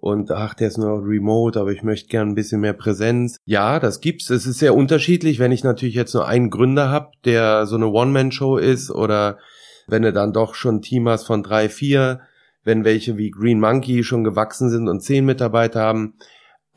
[0.00, 3.38] Und ach, der ist nur remote, aber ich möchte gern ein bisschen mehr Präsenz.
[3.44, 4.30] Ja, das gibt's.
[4.30, 7.88] Es ist sehr unterschiedlich, wenn ich natürlich jetzt nur einen Gründer habe, der so eine
[7.88, 9.38] One-Man-Show ist oder
[9.88, 12.20] wenn du dann doch schon ein Team hast von drei, vier,
[12.62, 16.14] wenn welche wie Green Monkey schon gewachsen sind und zehn Mitarbeiter haben,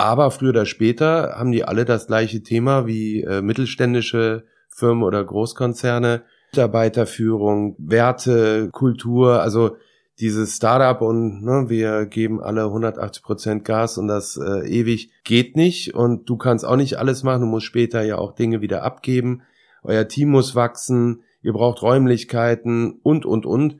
[0.01, 5.23] aber früher oder später haben die alle das gleiche Thema wie äh, mittelständische Firmen oder
[5.23, 6.23] Großkonzerne.
[6.53, 9.77] Mitarbeiterführung, Werte, Kultur, also
[10.21, 15.55] dieses Startup und ne, wir geben alle 180 Prozent Gas und das äh, ewig geht
[15.55, 18.83] nicht und du kannst auch nicht alles machen, du musst später ja auch Dinge wieder
[18.83, 19.41] abgeben,
[19.83, 23.77] euer Team muss wachsen, ihr braucht Räumlichkeiten und, und, und.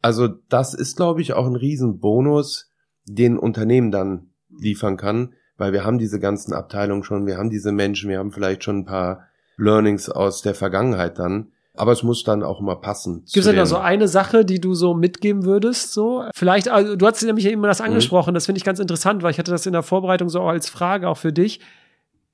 [0.00, 2.70] Also das ist, glaube ich, auch ein Riesenbonus,
[3.04, 7.70] den Unternehmen dann liefern kann, weil wir haben diese ganzen Abteilungen schon, wir haben diese
[7.70, 11.52] Menschen, wir haben vielleicht schon ein paar Learnings aus der Vergangenheit dann.
[11.74, 13.24] Aber es muss dann auch immer passen.
[13.24, 15.92] Gibt es denn da so eine Sache, die du so mitgeben würdest?
[15.92, 17.86] So vielleicht, also du hast nämlich immer das mhm.
[17.86, 18.32] angesprochen.
[18.32, 18.34] Mhm.
[18.34, 21.08] Das finde ich ganz interessant, weil ich hatte das in der Vorbereitung so als Frage
[21.08, 21.60] auch für dich.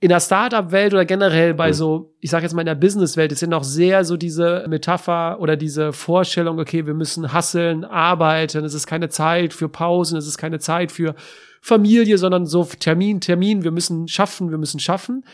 [0.00, 1.74] In der Startup-Welt oder generell bei mhm.
[1.74, 5.40] so, ich sage jetzt mal in der Business-Welt, ist ja noch sehr so diese Metapher
[5.40, 10.26] oder diese Vorstellung, okay, wir müssen hasseln, arbeiten, es ist keine Zeit für Pausen, es
[10.26, 11.14] ist keine Zeit für
[11.60, 15.24] Familie, sondern so Termin, Termin, wir müssen schaffen, wir müssen schaffen.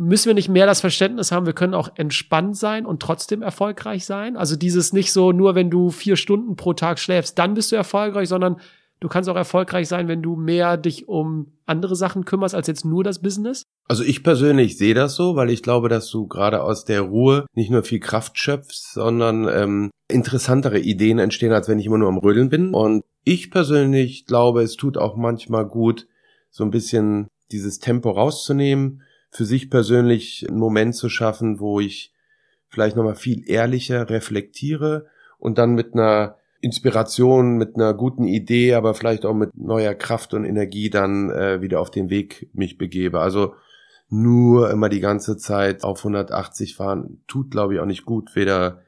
[0.00, 4.04] Müssen wir nicht mehr das Verständnis haben, wir können auch entspannt sein und trotzdem erfolgreich
[4.04, 4.36] sein?
[4.36, 7.76] Also dieses nicht so, nur wenn du vier Stunden pro Tag schläfst, dann bist du
[7.76, 8.60] erfolgreich, sondern
[9.00, 12.84] du kannst auch erfolgreich sein, wenn du mehr dich um andere Sachen kümmerst als jetzt
[12.84, 13.64] nur das Business?
[13.88, 17.46] Also ich persönlich sehe das so, weil ich glaube, dass du gerade aus der Ruhe
[17.54, 22.08] nicht nur viel Kraft schöpfst, sondern ähm, interessantere Ideen entstehen, als wenn ich immer nur
[22.08, 22.72] am Rödeln bin.
[22.72, 26.06] Und ich persönlich glaube, es tut auch manchmal gut,
[26.50, 32.12] so ein bisschen dieses Tempo rauszunehmen, für sich persönlich einen Moment zu schaffen, wo ich
[32.68, 35.06] vielleicht nochmal viel ehrlicher reflektiere
[35.38, 40.34] und dann mit einer Inspiration, mit einer guten Idee, aber vielleicht auch mit neuer Kraft
[40.34, 43.20] und Energie dann äh, wieder auf den Weg mich begebe.
[43.20, 43.54] Also
[44.08, 48.82] nur immer die ganze Zeit auf 180 fahren, tut glaube ich auch nicht gut, weder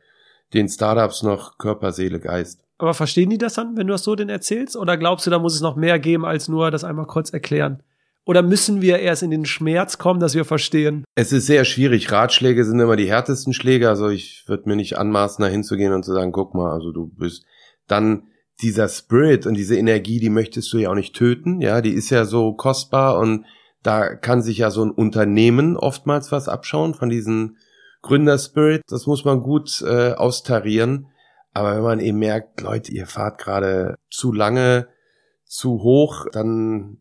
[0.52, 2.64] den Startups noch Körper, Seele, Geist.
[2.78, 4.76] Aber verstehen die das dann, wenn du das so denn erzählst?
[4.76, 7.82] Oder glaubst du, da muss es noch mehr geben, als nur das einmal kurz erklären?
[8.30, 11.04] Oder müssen wir erst in den Schmerz kommen, dass wir verstehen?
[11.16, 12.12] Es ist sehr schwierig.
[12.12, 13.88] Ratschläge sind immer die härtesten Schläge.
[13.88, 17.08] Also ich würde mir nicht anmaßen, da hinzugehen und zu sagen, guck mal, also du
[17.08, 17.44] bist
[17.88, 18.28] dann
[18.62, 21.60] dieser Spirit und diese Energie, die möchtest du ja auch nicht töten.
[21.60, 23.46] Ja, die ist ja so kostbar und
[23.82, 27.56] da kann sich ja so ein Unternehmen oftmals was abschauen von diesem
[28.02, 28.82] Gründerspirit.
[28.86, 31.08] Das muss man gut äh, austarieren.
[31.52, 34.86] Aber wenn man eben merkt, Leute, ihr fahrt gerade zu lange,
[35.46, 36.98] zu hoch, dann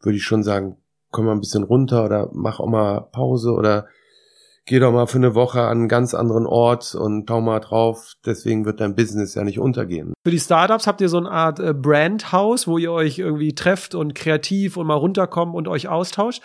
[0.00, 0.76] würde ich schon sagen,
[1.10, 3.86] komm mal ein bisschen runter oder mach auch mal Pause oder
[4.68, 8.12] geh doch mal für eine Woche an einen ganz anderen Ort und schau mal drauf.
[8.24, 10.12] Deswegen wird dein Business ja nicht untergehen.
[10.24, 13.94] Für die Startups habt ihr so eine Art äh, Brandhaus, wo ihr euch irgendwie trefft
[13.94, 16.42] und kreativ und mal runterkommt und euch austauscht.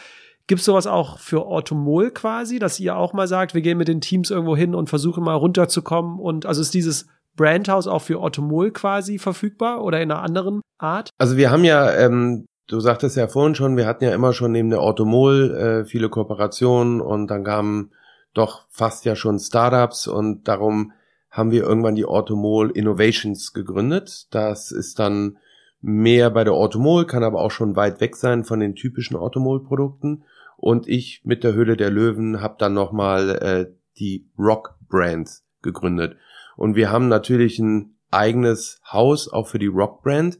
[0.47, 3.87] Gibt es sowas auch für Automol quasi, dass ihr auch mal sagt, wir gehen mit
[3.87, 8.19] den Teams irgendwo hin und versuchen mal runterzukommen und also ist dieses Brandhaus auch für
[8.19, 11.09] Automol quasi verfügbar oder in einer anderen Art?
[11.17, 14.51] Also wir haben ja, ähm, du sagtest ja vorhin schon, wir hatten ja immer schon
[14.51, 17.91] neben der Automol äh, viele Kooperationen und dann kamen
[18.33, 20.93] doch fast ja schon Startups und darum
[21.29, 24.27] haben wir irgendwann die Automol Innovations gegründet.
[24.31, 25.37] Das ist dann
[25.81, 30.23] mehr bei der Automol, kann aber auch schon weit weg sein von den typischen Automol-Produkten.
[30.57, 36.15] Und ich mit der Höhle der Löwen habe dann nochmal äh, die Rock Brand gegründet.
[36.55, 40.37] Und wir haben natürlich ein eigenes Haus auch für die Rock Brand,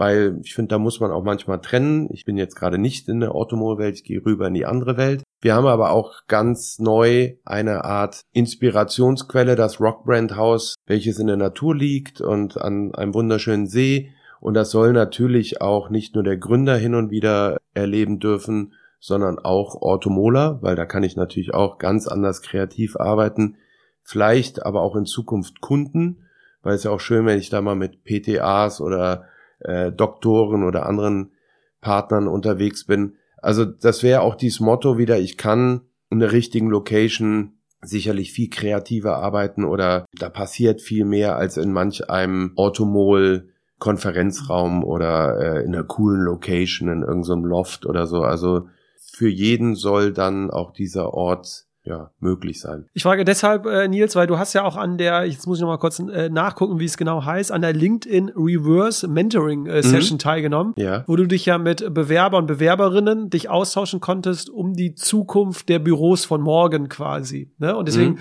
[0.00, 2.08] weil ich finde, da muss man auch manchmal trennen.
[2.10, 5.22] Ich bin jetzt gerade nicht in der Automol-Welt, ich gehe rüber in die andere Welt.
[5.42, 11.26] Wir haben aber auch ganz neu eine Art Inspirationsquelle, das Rock Brand Haus, welches in
[11.26, 14.10] der Natur liegt und an einem wunderschönen See.
[14.40, 19.38] Und das soll natürlich auch nicht nur der Gründer hin und wieder erleben dürfen, sondern
[19.38, 23.58] auch Automoler, weil da kann ich natürlich auch ganz anders kreativ arbeiten.
[24.02, 26.24] Vielleicht aber auch in Zukunft Kunden,
[26.62, 29.26] weil es ja auch schön, wenn ich da mal mit PTAs oder
[29.60, 31.32] äh, Doktoren oder anderen
[31.80, 36.68] Partnern unterwegs bin, also das wäre auch dieses Motto wieder, ich kann in der richtigen
[36.68, 43.48] Location sicherlich viel kreativer arbeiten oder da passiert viel mehr als in manch einem Automol
[43.78, 48.22] Konferenzraum oder äh, in einer coolen Location in irgendeinem Loft oder so.
[48.22, 48.68] Also
[48.98, 52.86] für jeden soll dann auch dieser Ort ja, möglich sein.
[52.94, 55.62] Ich frage deshalb, äh, Nils, weil du hast ja auch an der, jetzt muss ich
[55.62, 59.82] noch mal kurz äh, nachgucken, wie es genau heißt, an der LinkedIn Reverse Mentoring äh,
[59.82, 60.20] Session mhm.
[60.20, 61.02] teilgenommen, ja.
[61.08, 65.80] wo du dich ja mit Bewerber und Bewerberinnen dich austauschen konntest um die Zukunft der
[65.80, 67.50] Büros von morgen quasi.
[67.58, 67.76] Ne?
[67.76, 68.18] Und deswegen mhm.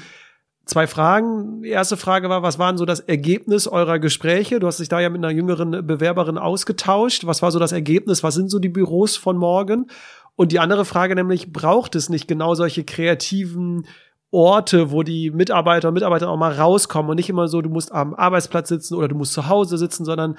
[0.65, 1.61] zwei Fragen.
[1.61, 4.59] Die erste Frage war, was war denn so das Ergebnis eurer Gespräche?
[4.59, 7.27] Du hast dich da ja mit einer jüngeren Bewerberin ausgetauscht.
[7.27, 8.23] Was war so das Ergebnis?
[8.23, 9.85] Was sind so die Büros von morgen?
[10.39, 13.85] Und die andere Frage nämlich, braucht es nicht genau solche kreativen
[14.31, 17.91] Orte, wo die Mitarbeiter und Mitarbeiter auch mal rauskommen und nicht immer so, du musst
[17.91, 20.37] am Arbeitsplatz sitzen oder du musst zu Hause sitzen, sondern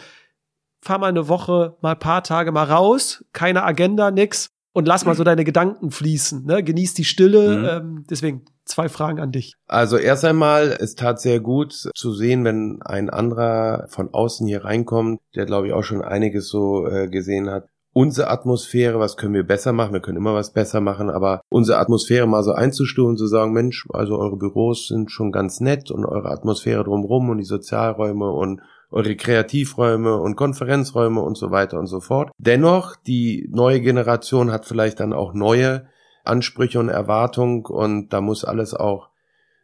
[0.81, 5.05] fahr mal eine Woche, mal ein paar Tage mal raus, keine Agenda, nix und lass
[5.05, 6.65] mal so deine Gedanken fließen, ne?
[6.65, 7.59] Genieß die Stille.
[7.59, 7.65] Mhm.
[7.67, 9.53] Ähm, deswegen zwei Fragen an dich.
[9.67, 14.65] Also erst einmal, es tat sehr gut zu sehen, wenn ein anderer von außen hier
[14.65, 19.35] reinkommt, der glaube ich auch schon einiges so äh, gesehen hat, unsere Atmosphäre, was können
[19.35, 23.16] wir besser machen, wir können immer was besser machen, aber unsere Atmosphäre mal so einzustufen,
[23.16, 27.38] zu sagen, Mensch, also eure Büros sind schon ganz nett und eure Atmosphäre drumherum und
[27.38, 32.31] die Sozialräume und eure Kreativräume und Konferenzräume und so weiter und so fort.
[32.38, 35.87] Dennoch, die neue Generation hat vielleicht dann auch neue
[36.24, 39.09] Ansprüche und Erwartungen und da muss alles auch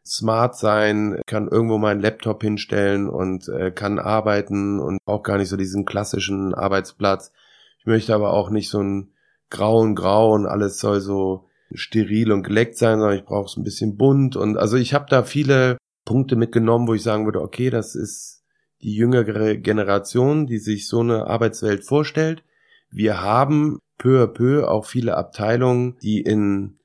[0.04, 5.48] smart sein, kann irgendwo meinen Laptop hinstellen und äh, kann arbeiten und auch gar nicht
[5.48, 7.32] so diesen klassischen Arbeitsplatz
[7.87, 9.12] ich möchte aber auch nicht so ein
[9.49, 13.62] grauen Grau und alles soll so steril und geleckt sein, sondern ich brauche es ein
[13.62, 17.70] bisschen bunt und also ich habe da viele Punkte mitgenommen, wo ich sagen würde, okay,
[17.70, 18.42] das ist
[18.83, 22.42] die jüngere Generation, die sich so eine Arbeitswelt vorstellt.
[22.90, 26.81] Wir haben peu à peu auch viele Abteilungen, die in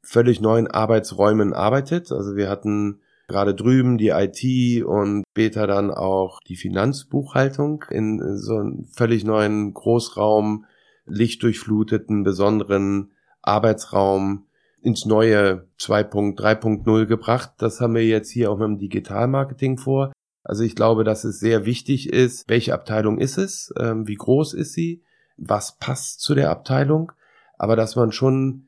[0.00, 2.12] völlig neuen Arbeitsräumen arbeitet.
[2.12, 8.56] Also wir hatten gerade drüben die IT und später dann auch die Finanzbuchhaltung in so
[8.56, 10.64] einem völlig neuen Großraum,
[11.06, 13.12] lichtdurchfluteten, besonderen
[13.42, 14.46] Arbeitsraum
[14.82, 17.52] ins neue 2.3.0 gebracht.
[17.58, 20.12] Das haben wir jetzt hier auch mit dem Digitalmarketing vor.
[20.44, 24.54] Also ich glaube, dass es sehr wichtig ist, welche Abteilung ist es, ähm, wie groß
[24.54, 25.02] ist sie,
[25.36, 27.12] was passt zu der Abteilung,
[27.58, 28.65] aber dass man schon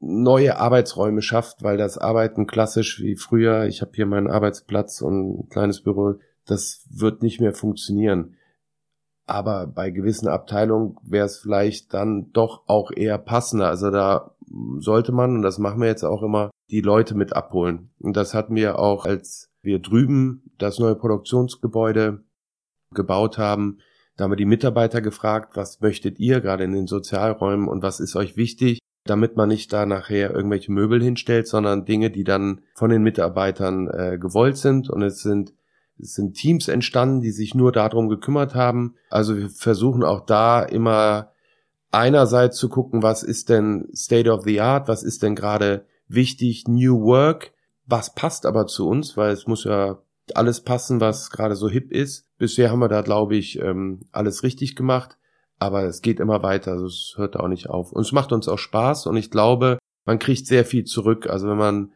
[0.00, 5.40] neue Arbeitsräume schafft, weil das Arbeiten klassisch wie früher, ich habe hier meinen Arbeitsplatz und
[5.40, 8.36] ein kleines Büro, das wird nicht mehr funktionieren.
[9.26, 13.68] Aber bei gewissen Abteilungen wäre es vielleicht dann doch auch eher passender.
[13.68, 14.36] Also da
[14.78, 17.90] sollte man, und das machen wir jetzt auch immer, die Leute mit abholen.
[17.98, 22.22] Und das hatten wir auch, als wir drüben das neue Produktionsgebäude
[22.92, 23.78] gebaut haben.
[24.16, 27.98] Da haben wir die Mitarbeiter gefragt, was möchtet ihr gerade in den Sozialräumen und was
[27.98, 28.78] ist euch wichtig?
[29.10, 33.88] Damit man nicht da nachher irgendwelche Möbel hinstellt, sondern Dinge, die dann von den Mitarbeitern
[33.88, 34.90] äh, gewollt sind.
[34.90, 35.54] Und es sind,
[35.98, 38.94] es sind Teams entstanden, die sich nur darum gekümmert haben.
[39.10, 41.32] Also wir versuchen auch da immer
[41.90, 46.64] einerseits zu gucken, was ist denn State of the Art, was ist denn gerade wichtig,
[46.68, 47.52] New Work,
[47.86, 49.98] was passt aber zu uns, weil es muss ja
[50.34, 52.26] alles passen, was gerade so hip ist.
[52.38, 55.16] Bisher haben wir da, glaube ich, ähm, alles richtig gemacht.
[55.58, 57.92] Aber es geht immer weiter, also es hört auch nicht auf.
[57.92, 61.28] Und es macht uns auch Spaß und ich glaube, man kriegt sehr viel zurück.
[61.28, 61.92] Also wenn man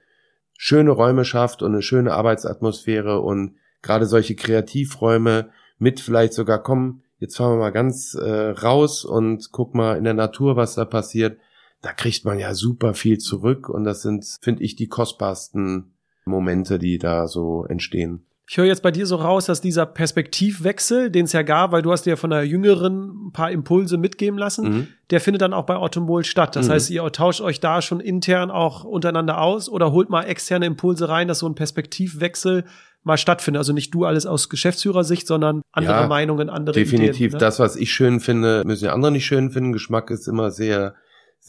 [0.57, 7.03] schöne Räume schafft und eine schöne Arbeitsatmosphäre und gerade solche Kreativräume mit vielleicht sogar kommen,
[7.19, 10.85] jetzt fahren wir mal ganz äh, raus und guck mal in der Natur, was da
[10.85, 11.39] passiert.
[11.83, 15.95] Da kriegt man ja super viel zurück und das sind, finde ich, die kostbarsten
[16.27, 18.27] Momente, die da so entstehen.
[18.51, 21.83] Ich höre jetzt bei dir so raus, dass dieser Perspektivwechsel, den es ja gab, weil
[21.83, 24.87] du hast dir von der Jüngeren ein paar Impulse mitgeben lassen, mhm.
[25.11, 26.57] der findet dann auch bei Automol statt.
[26.57, 26.73] Das mhm.
[26.73, 31.09] heißt, ihr tauscht euch da schon intern auch untereinander aus oder holt mal externe Impulse
[31.09, 32.65] rein, dass so ein Perspektivwechsel
[33.05, 33.61] mal stattfindet.
[33.61, 37.19] Also nicht du alles aus Geschäftsführersicht, sondern andere ja, Meinungen, andere Definitiv.
[37.19, 37.39] Ideen, ne?
[37.39, 39.73] Das, was ich schön finde, müssen ja andere nicht schön finden.
[39.73, 40.97] Geschmack ist immer sehr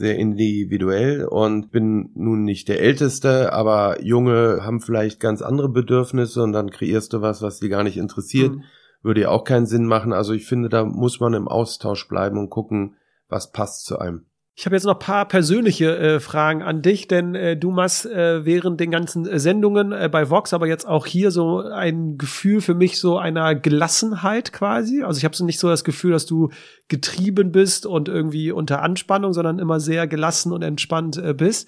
[0.02, 6.42] sehr individuell und bin nun nicht der Älteste, aber Junge haben vielleicht ganz andere Bedürfnisse
[6.42, 8.56] und dann kreierst du was, was die gar nicht interessiert.
[8.56, 8.64] Mhm.
[9.04, 10.12] Würde ja auch keinen Sinn machen.
[10.12, 12.96] Also ich finde, da muss man im Austausch bleiben und gucken,
[13.30, 14.26] was passt zu einem.
[14.62, 18.46] Ich habe jetzt noch paar persönliche äh, Fragen an dich, denn äh, du machst äh,
[18.46, 22.62] während den ganzen äh, Sendungen äh, bei Vox, aber jetzt auch hier so ein Gefühl
[22.62, 25.02] für mich so einer Gelassenheit quasi.
[25.02, 26.52] Also ich habe so nicht so das Gefühl, dass du
[26.90, 31.68] getrieben bist und irgendwie unter Anspannung, sondern immer sehr gelassen und entspannt äh, bist.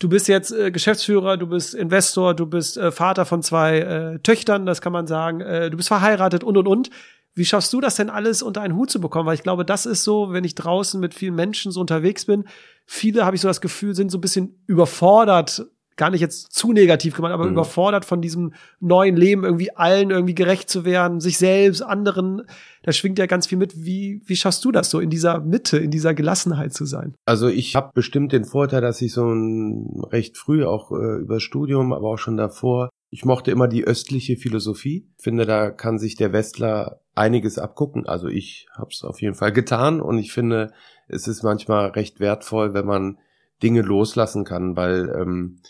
[0.00, 4.18] Du bist jetzt äh, Geschäftsführer, du bist Investor, du bist äh, Vater von zwei äh,
[4.18, 5.40] Töchtern, das kann man sagen.
[5.40, 6.90] Äh, du bist verheiratet und und und.
[7.34, 9.26] Wie schaffst du das denn alles unter einen Hut zu bekommen?
[9.26, 12.44] Weil ich glaube, das ist so, wenn ich draußen mit vielen Menschen so unterwegs bin,
[12.86, 15.66] viele, habe ich so das Gefühl, sind so ein bisschen überfordert,
[15.96, 17.52] gar nicht jetzt zu negativ gemeint, aber mhm.
[17.52, 22.42] überfordert von diesem neuen Leben, irgendwie allen irgendwie gerecht zu werden, sich selbst, anderen.
[22.82, 23.84] Da schwingt ja ganz viel mit.
[23.84, 27.14] Wie, wie schaffst du das so in dieser Mitte, in dieser Gelassenheit zu sein?
[27.26, 31.40] Also ich habe bestimmt den Vorteil, dass ich so ein recht früh auch äh, über
[31.40, 35.06] Studium, aber auch schon davor ich mochte immer die östliche Philosophie.
[35.18, 38.06] Finde, da kann sich der Westler einiges abgucken.
[38.06, 40.72] Also ich habe es auf jeden Fall getan und ich finde,
[41.06, 43.18] es ist manchmal recht wertvoll, wenn man
[43.62, 45.60] Dinge loslassen kann, weil ähm,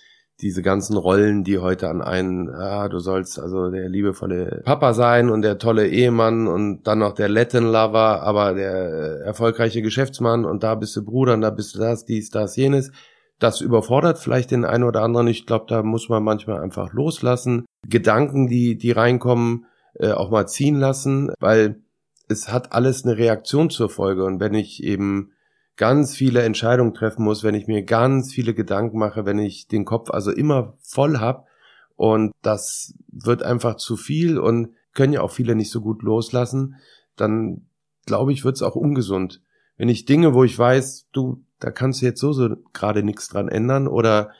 [0.40, 5.28] diese ganzen Rollen, die heute an einen, ah, du sollst also der liebevolle Papa sein
[5.28, 10.62] und der tolle Ehemann und dann noch der Latin Lover, aber der erfolgreiche Geschäftsmann und
[10.62, 12.90] da bist du Bruder und da bist du das, dies, das, jenes
[13.44, 15.26] das überfordert vielleicht den einen oder anderen.
[15.28, 17.66] Ich glaube, da muss man manchmal einfach loslassen.
[17.86, 21.82] Gedanken, die, die reinkommen, äh, auch mal ziehen lassen, weil
[22.26, 24.24] es hat alles eine Reaktion zur Folge.
[24.24, 25.32] Und wenn ich eben
[25.76, 29.84] ganz viele Entscheidungen treffen muss, wenn ich mir ganz viele Gedanken mache, wenn ich den
[29.84, 31.46] Kopf also immer voll hab
[31.96, 36.76] und das wird einfach zu viel und können ja auch viele nicht so gut loslassen,
[37.16, 37.66] dann
[38.06, 39.42] glaube ich, wird es auch ungesund.
[39.76, 43.28] Wenn ich Dinge, wo ich weiß, du, da kannst du jetzt so, so gerade nichts
[43.28, 44.30] dran ändern oder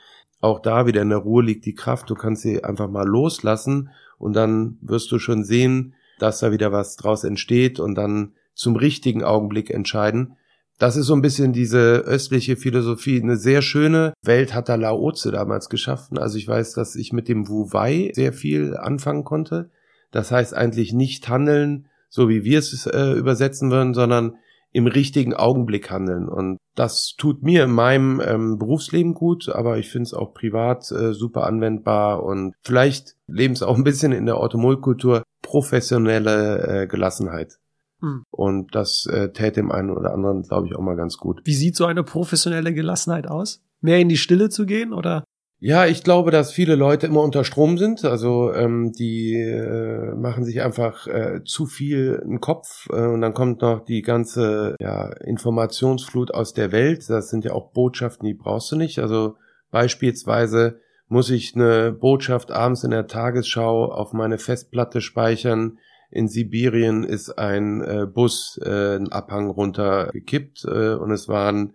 [0.41, 3.89] auch da wieder in der Ruhe liegt die Kraft, du kannst sie einfach mal loslassen
[4.17, 8.75] und dann wirst du schon sehen, dass da wieder was draus entsteht und dann zum
[8.75, 10.37] richtigen Augenblick entscheiden.
[10.77, 13.21] Das ist so ein bisschen diese östliche Philosophie.
[13.21, 16.17] Eine sehr schöne Welt hat da Laoze damals geschaffen.
[16.17, 19.69] Also ich weiß, dass ich mit dem Wu Wei sehr viel anfangen konnte.
[20.11, 24.37] Das heißt eigentlich nicht handeln, so wie wir es äh, übersetzen würden, sondern
[24.75, 26.27] im richtigen Augenblick handeln.
[26.27, 30.91] Und das tut mir in meinem ähm, Berufsleben gut, aber ich finde es auch privat
[30.91, 36.87] äh, super anwendbar und vielleicht leben es auch ein bisschen in der Automolkultur professionelle äh,
[36.87, 37.57] Gelassenheit.
[38.01, 38.23] Hm.
[38.31, 41.39] Und das äh, täte dem einen oder anderen, glaube ich, auch mal ganz gut.
[41.45, 43.63] Wie sieht so eine professionelle Gelassenheit aus?
[43.79, 45.23] Mehr in die Stille zu gehen oder?
[45.67, 48.05] Ja, ich glaube, dass viele Leute immer unter Strom sind.
[48.05, 53.33] Also ähm, die äh, machen sich einfach äh, zu viel im Kopf äh, und dann
[53.33, 57.09] kommt noch die ganze ja, Informationsflut aus der Welt.
[57.09, 58.99] Das sind ja auch Botschaften, die brauchst du nicht.
[58.99, 59.37] Also
[59.71, 65.79] beispielsweise muss ich eine Botschaft abends in der Tagesschau auf meine Festplatte speichern.
[66.11, 71.73] In Sibirien ist ein äh, Bus äh, einen Abhang runtergekippt äh, und es waren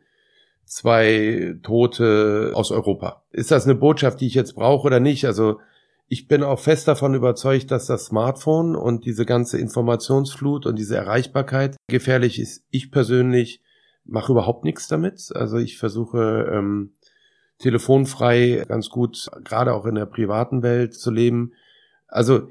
[0.71, 3.25] zwei Tote aus Europa.
[3.33, 5.25] Ist das eine Botschaft, die ich jetzt brauche oder nicht?
[5.27, 5.59] Also
[6.07, 10.97] ich bin auch fest davon überzeugt, dass das Smartphone und diese ganze Informationsflut und diese
[10.97, 12.65] Erreichbarkeit gefährlich ist.
[12.71, 13.63] Ich persönlich
[14.05, 15.31] mache überhaupt nichts damit.
[15.35, 16.93] Also ich versuche ähm,
[17.59, 21.53] telefonfrei ganz gut, gerade auch in der privaten Welt zu leben.
[22.07, 22.49] Also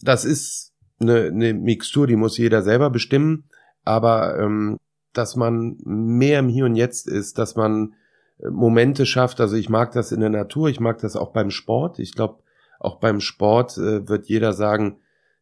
[0.00, 3.48] das ist eine, eine Mixtur, die muss jeder selber bestimmen.
[3.84, 4.78] Aber ähm,
[5.12, 7.94] dass man mehr im Hier und Jetzt ist, dass man
[8.38, 9.40] äh, Momente schafft.
[9.40, 11.98] Also ich mag das in der Natur, ich mag das auch beim Sport.
[11.98, 12.42] Ich glaube,
[12.78, 14.98] auch beim Sport äh, wird jeder sagen,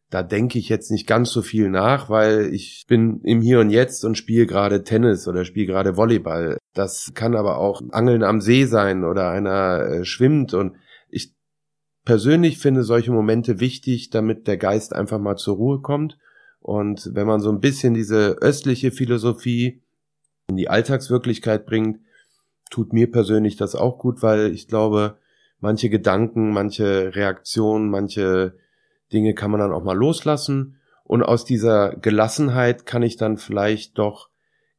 [0.09, 3.69] da denke ich jetzt nicht ganz so viel nach, weil ich bin im Hier und
[3.69, 6.57] Jetzt und spiele gerade Tennis oder spiele gerade Volleyball.
[6.73, 10.77] Das kann aber auch Angeln am See sein oder einer äh, schwimmt und
[11.09, 11.35] ich
[12.05, 16.17] persönlich finde solche Momente wichtig, damit der Geist einfach mal zur Ruhe kommt
[16.59, 19.81] und wenn man so ein bisschen diese östliche Philosophie
[20.47, 21.99] in die Alltagswirklichkeit bringt,
[22.69, 25.17] tut mir persönlich das auch gut, weil ich glaube,
[25.59, 28.55] manche Gedanken, manche Reaktionen, manche
[29.11, 30.75] Dinge kann man dann auch mal loslassen.
[31.03, 34.29] Und aus dieser Gelassenheit kann ich dann vielleicht doch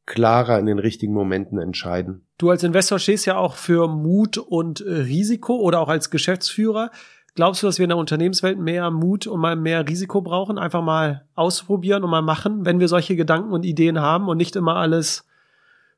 [0.05, 2.25] klarer in den richtigen Momenten entscheiden.
[2.37, 6.89] Du als Investor stehst ja auch für Mut und Risiko oder auch als Geschäftsführer.
[7.33, 10.57] Glaubst du, dass wir in der Unternehmenswelt mehr Mut und mal mehr Risiko brauchen?
[10.57, 14.55] Einfach mal ausprobieren und mal machen, wenn wir solche Gedanken und Ideen haben und nicht
[14.55, 15.25] immer alles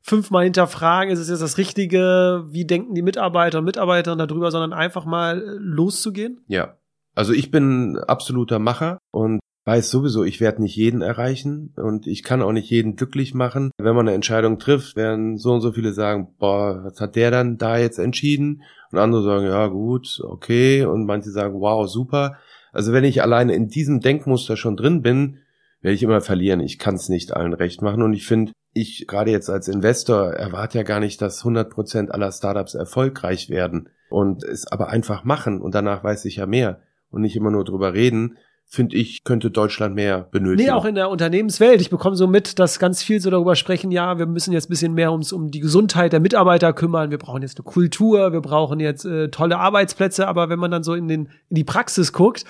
[0.03, 4.73] fünfmal hinterfragen, ist es jetzt das Richtige, wie denken die Mitarbeiter und Mitarbeiterinnen darüber, sondern
[4.73, 6.43] einfach mal äh, loszugehen?
[6.47, 6.75] Ja.
[7.15, 12.23] Also ich bin absoluter Macher und weiß sowieso, ich werde nicht jeden erreichen und ich
[12.23, 13.71] kann auch nicht jeden glücklich machen.
[13.77, 17.31] Wenn man eine Entscheidung trifft, werden so und so viele sagen, boah, was hat der
[17.31, 18.63] dann da jetzt entschieden?
[18.91, 20.85] Und andere sagen, ja gut, okay.
[20.85, 22.37] Und manche sagen, wow, super.
[22.73, 25.37] Also wenn ich alleine in diesem Denkmuster schon drin bin,
[25.81, 26.59] werde ich immer verlieren.
[26.59, 28.01] Ich kann es nicht allen recht machen.
[28.01, 32.31] Und ich finde, ich gerade jetzt als Investor erwarte ja gar nicht, dass 100% aller
[32.31, 37.21] Startups erfolgreich werden und es aber einfach machen und danach weiß ich ja mehr und
[37.21, 40.67] nicht immer nur drüber reden finde ich, könnte Deutschland mehr benötigen.
[40.67, 41.79] Nee, auch in der Unternehmenswelt.
[41.79, 44.69] Ich bekomme so mit, dass ganz viel so darüber sprechen, ja, wir müssen jetzt ein
[44.69, 47.11] bisschen mehr uns um die Gesundheit der Mitarbeiter kümmern.
[47.11, 50.27] Wir brauchen jetzt eine Kultur, wir brauchen jetzt äh, tolle Arbeitsplätze.
[50.27, 52.45] Aber wenn man dann so in, den, in die Praxis guckt,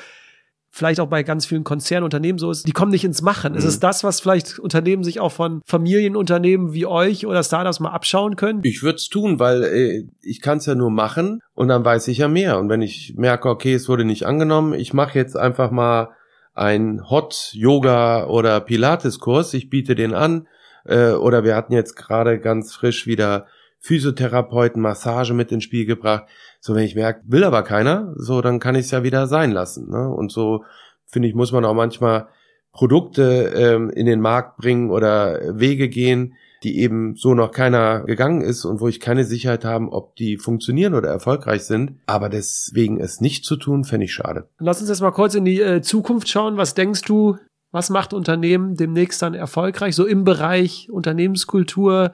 [0.75, 3.53] vielleicht auch bei ganz vielen Konzernunternehmen so ist, die kommen nicht ins Machen.
[3.53, 3.59] Mhm.
[3.59, 7.91] Ist es das, was vielleicht Unternehmen sich auch von Familienunternehmen wie euch oder Startups mal
[7.91, 8.61] abschauen können?
[8.63, 12.07] Ich würde es tun, weil äh, ich kann es ja nur machen und dann weiß
[12.07, 12.57] ich ja mehr.
[12.57, 16.09] Und wenn ich merke, okay, es wurde nicht angenommen, ich mache jetzt einfach mal
[16.55, 20.47] ein Hot Yoga oder Pilates Kurs, ich biete den an.
[20.85, 23.45] Äh, oder wir hatten jetzt gerade ganz frisch wieder
[23.83, 26.23] Physiotherapeuten, Massage mit ins Spiel gebracht.
[26.61, 29.51] So, wenn ich merke, will aber keiner, so, dann kann ich es ja wieder sein
[29.51, 29.89] lassen.
[29.89, 30.07] Ne?
[30.07, 30.63] Und so,
[31.05, 32.27] finde ich, muss man auch manchmal
[32.71, 38.39] Produkte ähm, in den Markt bringen oder Wege gehen, die eben so noch keiner gegangen
[38.39, 41.99] ist und wo ich keine Sicherheit habe, ob die funktionieren oder erfolgreich sind.
[42.05, 44.47] Aber deswegen es nicht zu tun, fände ich schade.
[44.59, 46.55] Lass uns jetzt mal kurz in die äh, Zukunft schauen.
[46.55, 47.37] Was denkst du,
[47.71, 49.93] was macht Unternehmen demnächst dann erfolgreich?
[49.93, 52.13] So im Bereich Unternehmenskultur,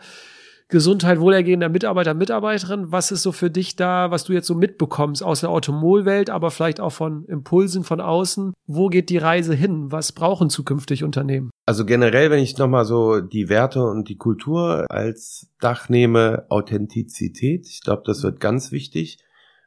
[0.71, 2.91] Gesundheit, Wohlergehen der Mitarbeiter, Mitarbeiterin.
[2.91, 6.51] Was ist so für dich da, was du jetzt so mitbekommst aus der Automobilwelt, aber
[6.51, 8.53] vielleicht auch von Impulsen von außen?
[8.67, 9.91] Wo geht die Reise hin?
[9.91, 11.49] Was brauchen zukünftig Unternehmen?
[11.65, 17.67] Also generell, wenn ich nochmal so die Werte und die Kultur als Dach nehme, Authentizität.
[17.67, 19.17] Ich glaube, das wird ganz wichtig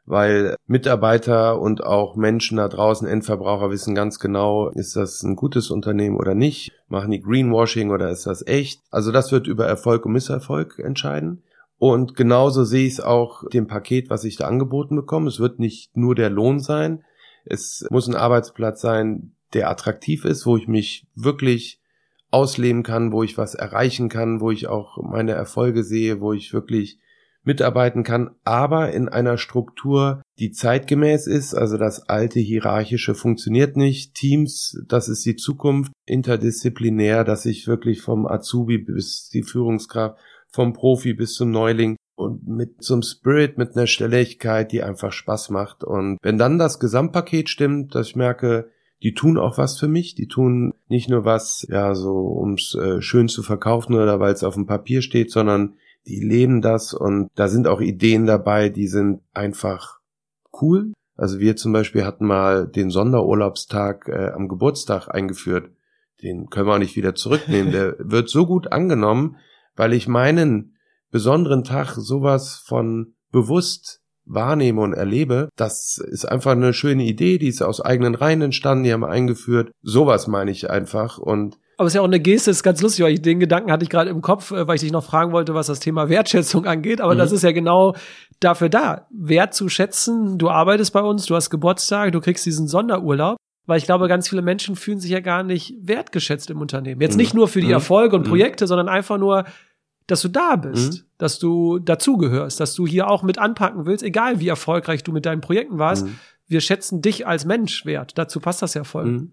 [0.05, 5.71] weil Mitarbeiter und auch Menschen da draußen, Endverbraucher wissen ganz genau, ist das ein gutes
[5.71, 8.81] Unternehmen oder nicht, machen die Greenwashing oder ist das echt.
[8.91, 11.43] Also das wird über Erfolg und Misserfolg entscheiden.
[11.79, 15.29] Und genauso sehe ich es auch dem Paket, was ich da angeboten bekomme.
[15.29, 17.05] Es wird nicht nur der Lohn sein,
[17.45, 21.81] es muss ein Arbeitsplatz sein, der attraktiv ist, wo ich mich wirklich
[22.31, 26.53] ausleben kann, wo ich was erreichen kann, wo ich auch meine Erfolge sehe, wo ich
[26.55, 26.99] wirklich
[27.45, 31.55] mitarbeiten kann, aber in einer Struktur, die zeitgemäß ist.
[31.55, 34.15] Also das alte hierarchische funktioniert nicht.
[34.15, 35.93] Teams, das ist die Zukunft.
[36.07, 40.19] Interdisziplinär, dass ich wirklich vom Azubi bis die Führungskraft,
[40.49, 45.13] vom Profi bis zum Neuling und mit so einem Spirit, mit einer Stelligkeit, die einfach
[45.13, 45.83] Spaß macht.
[45.83, 48.71] Und wenn dann das Gesamtpaket stimmt, dass ich merke,
[49.03, 53.03] die tun auch was für mich, die tun nicht nur was, ja, so ums äh,
[53.03, 55.75] schön zu verkaufen oder weil es auf dem Papier steht, sondern
[56.07, 60.01] die leben das und da sind auch Ideen dabei, die sind einfach
[60.61, 60.93] cool.
[61.17, 65.71] Also wir zum Beispiel hatten mal den Sonderurlaubstag äh, am Geburtstag eingeführt.
[66.23, 67.73] Den können wir auch nicht wieder zurücknehmen.
[67.73, 69.37] Der wird so gut angenommen,
[69.77, 70.77] weil ich meinen
[71.11, 75.49] besonderen Tag sowas von bewusst wahrnehme und erlebe.
[75.57, 79.73] Das ist einfach eine schöne Idee, die ist aus eigenen Reihen entstanden, die haben eingeführt.
[79.83, 83.05] Sowas meine ich einfach und aber es ist ja auch eine Geste, ist ganz lustig,
[83.05, 85.33] weil ich den Gedanken hatte ich gerade im Kopf, äh, weil ich dich noch fragen
[85.33, 87.01] wollte, was das Thema Wertschätzung angeht.
[87.01, 87.19] Aber mhm.
[87.19, 87.97] das ist ja genau
[88.39, 90.39] dafür da, Wert zu schätzen.
[90.39, 93.37] Du arbeitest bei uns, du hast Geburtstag, du kriegst diesen Sonderurlaub.
[93.67, 97.01] Weil ich glaube, ganz viele Menschen fühlen sich ja gar nicht wertgeschätzt im Unternehmen.
[97.01, 97.19] Jetzt mhm.
[97.19, 97.75] nicht nur für die mhm.
[97.75, 98.31] Erfolge und mhm.
[98.31, 99.45] Projekte, sondern einfach nur,
[100.07, 101.07] dass du da bist, mhm.
[101.19, 105.27] dass du dazugehörst, dass du hier auch mit anpacken willst, egal wie erfolgreich du mit
[105.27, 106.07] deinen Projekten warst.
[106.07, 106.19] Mhm.
[106.49, 108.19] Wir schätzen dich als Mensch wert.
[108.19, 109.29] Dazu passt das ja voll.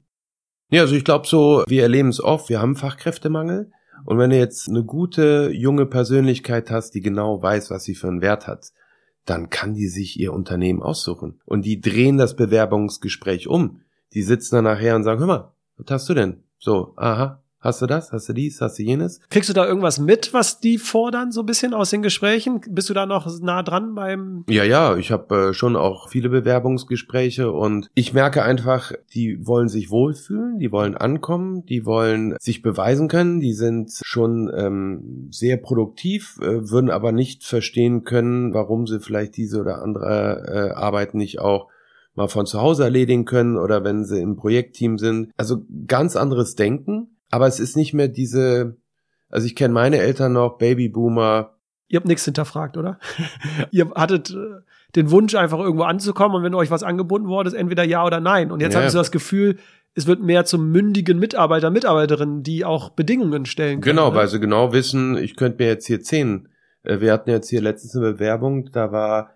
[0.69, 3.71] Ja, also ich glaube so, wir erleben es oft, wir haben Fachkräftemangel.
[4.05, 8.07] Und wenn du jetzt eine gute junge Persönlichkeit hast, die genau weiß, was sie für
[8.07, 8.71] einen Wert hat,
[9.25, 11.41] dann kann die sich ihr Unternehmen aussuchen.
[11.45, 13.81] Und die drehen das Bewerbungsgespräch um.
[14.13, 16.43] Die sitzen dann nachher und sagen, hör mal, was hast du denn?
[16.57, 18.13] So, aha, Hast du das?
[18.13, 18.61] Hast du dies?
[18.61, 19.19] Hast du jenes?
[19.29, 22.61] Kriegst du da irgendwas mit, was die fordern, so ein bisschen aus den Gesprächen?
[22.69, 24.45] Bist du da noch nah dran beim?
[24.47, 29.67] Ja, ja, ich habe äh, schon auch viele Bewerbungsgespräche und ich merke einfach, die wollen
[29.67, 35.57] sich wohlfühlen, die wollen ankommen, die wollen sich beweisen können, die sind schon ähm, sehr
[35.57, 41.13] produktiv, äh, würden aber nicht verstehen können, warum sie vielleicht diese oder andere äh, Arbeit
[41.13, 41.67] nicht auch
[42.15, 45.31] mal von zu Hause erledigen können oder wenn sie im Projektteam sind.
[45.35, 48.77] Also ganz anderes Denken aber es ist nicht mehr diese,
[49.29, 51.55] also ich kenne meine Eltern noch, Babyboomer.
[51.87, 52.99] Ihr habt nichts hinterfragt, oder?
[53.71, 54.61] Ihr hattet äh,
[54.95, 58.19] den Wunsch, einfach irgendwo anzukommen und wenn euch was angeboten wurde, ist entweder ja oder
[58.19, 58.51] nein.
[58.51, 58.81] Und jetzt ja.
[58.81, 59.57] habt ihr das Gefühl,
[59.95, 63.95] es wird mehr zum mündigen Mitarbeiter, Mitarbeiterinnen, die auch Bedingungen stellen können.
[63.95, 64.15] Genau, ne?
[64.15, 66.47] weil sie genau wissen, ich könnte mir jetzt hier zehn.
[66.83, 69.31] Äh, wir hatten jetzt hier letztens eine Bewerbung, da war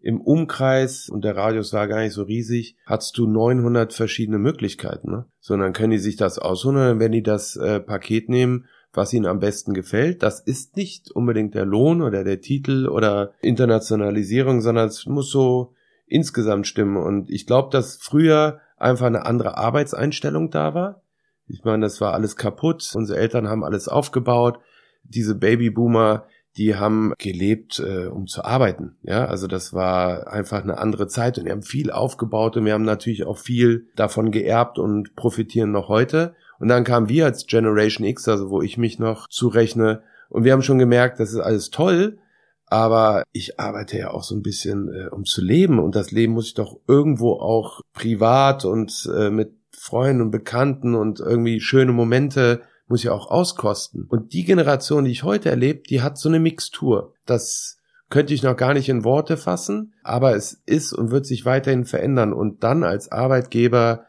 [0.00, 5.10] im Umkreis, und der Radius war gar nicht so riesig, hast du 900 verschiedene Möglichkeiten.
[5.10, 5.26] Ne?
[5.40, 9.26] So, dann können die sich das aussuchen werden die das äh, Paket nehmen, was ihnen
[9.26, 10.22] am besten gefällt.
[10.22, 15.74] Das ist nicht unbedingt der Lohn oder der Titel oder Internationalisierung, sondern es muss so
[16.06, 16.96] insgesamt stimmen.
[16.96, 21.02] Und ich glaube, dass früher einfach eine andere Arbeitseinstellung da war.
[21.46, 22.92] Ich meine, das war alles kaputt.
[22.94, 24.58] Unsere Eltern haben alles aufgebaut.
[25.02, 26.26] Diese Babyboomer,
[26.58, 28.96] die haben gelebt, äh, um zu arbeiten.
[29.02, 32.74] Ja, also das war einfach eine andere Zeit und wir haben viel aufgebaut und wir
[32.74, 36.34] haben natürlich auch viel davon geerbt und profitieren noch heute.
[36.58, 40.52] Und dann kamen wir als Generation X, also wo ich mich noch zurechne, und wir
[40.52, 42.18] haben schon gemerkt, das ist alles toll,
[42.66, 46.34] aber ich arbeite ja auch so ein bisschen, äh, um zu leben und das Leben
[46.34, 51.92] muss ich doch irgendwo auch privat und äh, mit Freunden und Bekannten und irgendwie schöne
[51.92, 54.06] Momente muss ja auch auskosten.
[54.08, 57.14] Und die Generation, die ich heute erlebe, die hat so eine Mixtur.
[57.26, 57.78] Das
[58.10, 61.84] könnte ich noch gar nicht in Worte fassen, aber es ist und wird sich weiterhin
[61.84, 62.32] verändern.
[62.32, 64.06] Und dann als Arbeitgeber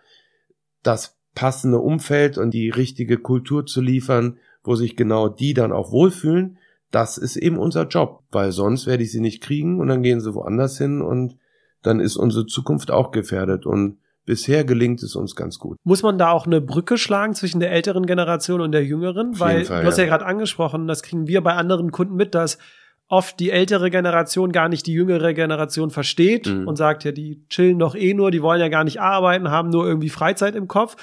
[0.83, 5.91] das passende Umfeld und die richtige Kultur zu liefern, wo sich genau die dann auch
[5.91, 6.57] wohlfühlen,
[6.91, 10.21] das ist eben unser Job, weil sonst werde ich sie nicht kriegen und dann gehen
[10.21, 11.37] sie woanders hin und
[11.81, 13.65] dann ist unsere Zukunft auch gefährdet.
[13.65, 13.99] Und
[14.29, 15.77] bisher gelingt es uns ganz gut.
[15.83, 19.31] Muss man da auch eine Brücke schlagen zwischen der älteren Generation und der jüngeren?
[19.31, 22.13] Auf Weil Fall, du hast ja, ja gerade angesprochen, das kriegen wir bei anderen Kunden
[22.13, 22.59] mit, dass
[23.07, 26.67] oft die ältere Generation gar nicht die jüngere Generation versteht mhm.
[26.67, 29.71] und sagt ja, die chillen doch eh nur, die wollen ja gar nicht arbeiten, haben
[29.71, 30.95] nur irgendwie Freizeit im Kopf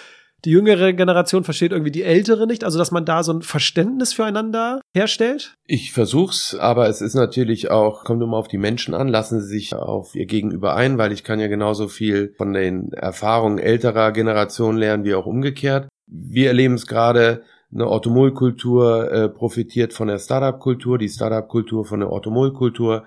[0.46, 4.12] die jüngere Generation versteht irgendwie die ältere nicht, also dass man da so ein Verständnis
[4.12, 5.54] füreinander herstellt?
[5.66, 9.48] Ich versuch's, aber es ist natürlich auch, kommt immer auf die Menschen an, lassen sie
[9.48, 14.12] sich auf ihr Gegenüber ein, weil ich kann ja genauso viel von den Erfahrungen älterer
[14.12, 15.88] Generationen lernen, wie auch umgekehrt.
[16.06, 17.42] Wir erleben es gerade,
[17.74, 23.04] eine Automolkultur äh, profitiert von der Startup-Kultur, die Startup-Kultur von der Automolkultur.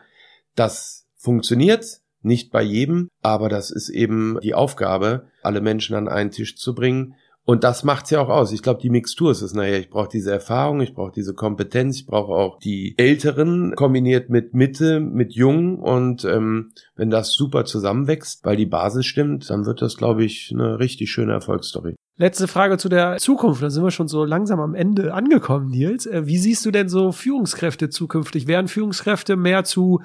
[0.56, 6.32] Das funktioniert, nicht bei jedem, aber das ist eben die Aufgabe, alle Menschen an einen
[6.32, 7.16] Tisch zu bringen.
[7.50, 8.52] Und das macht's ja auch aus.
[8.52, 9.80] Ich glaube, die Mixtur ist es nachher.
[9.80, 14.54] Ich brauche diese Erfahrung, ich brauche diese Kompetenz, ich brauche auch die Älteren kombiniert mit
[14.54, 15.80] Mitte, mit Jung.
[15.80, 20.52] Und ähm, wenn das super zusammenwächst, weil die Basis stimmt, dann wird das, glaube ich,
[20.54, 21.96] eine richtig schöne Erfolgsstory.
[22.18, 23.64] Letzte Frage zu der Zukunft.
[23.64, 26.06] Da sind wir schon so langsam am Ende angekommen, Nils.
[26.06, 28.46] Äh, wie siehst du denn so Führungskräfte zukünftig?
[28.46, 30.04] Werden Führungskräfte mehr zu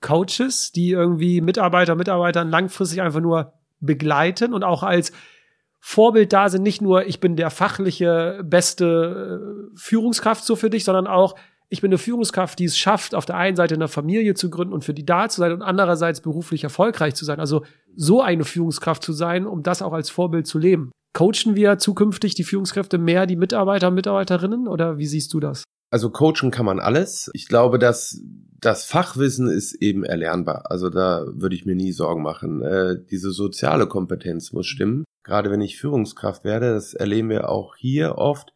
[0.00, 5.12] Coaches, die irgendwie Mitarbeiter, Mitarbeitern langfristig einfach nur begleiten und auch als
[5.80, 10.84] Vorbild da sind, nicht nur ich bin der fachliche beste äh, Führungskraft so für dich,
[10.84, 11.34] sondern auch
[11.72, 14.74] ich bin eine Führungskraft, die es schafft, auf der einen Seite eine Familie zu gründen
[14.74, 17.38] und für die da zu sein und andererseits beruflich erfolgreich zu sein.
[17.38, 17.64] Also
[17.96, 20.90] so eine Führungskraft zu sein, um das auch als Vorbild zu leben.
[21.12, 25.64] Coachen wir zukünftig die Führungskräfte mehr die Mitarbeiter und Mitarbeiterinnen oder wie siehst du das?
[25.90, 27.30] Also coachen kann man alles.
[27.34, 28.20] Ich glaube, dass
[28.60, 30.70] das Fachwissen ist eben erlernbar.
[30.70, 32.62] Also da würde ich mir nie Sorgen machen.
[32.62, 35.04] Äh, diese soziale Kompetenz muss stimmen.
[35.22, 38.52] Gerade wenn ich Führungskraft werde, das erleben wir auch hier oft,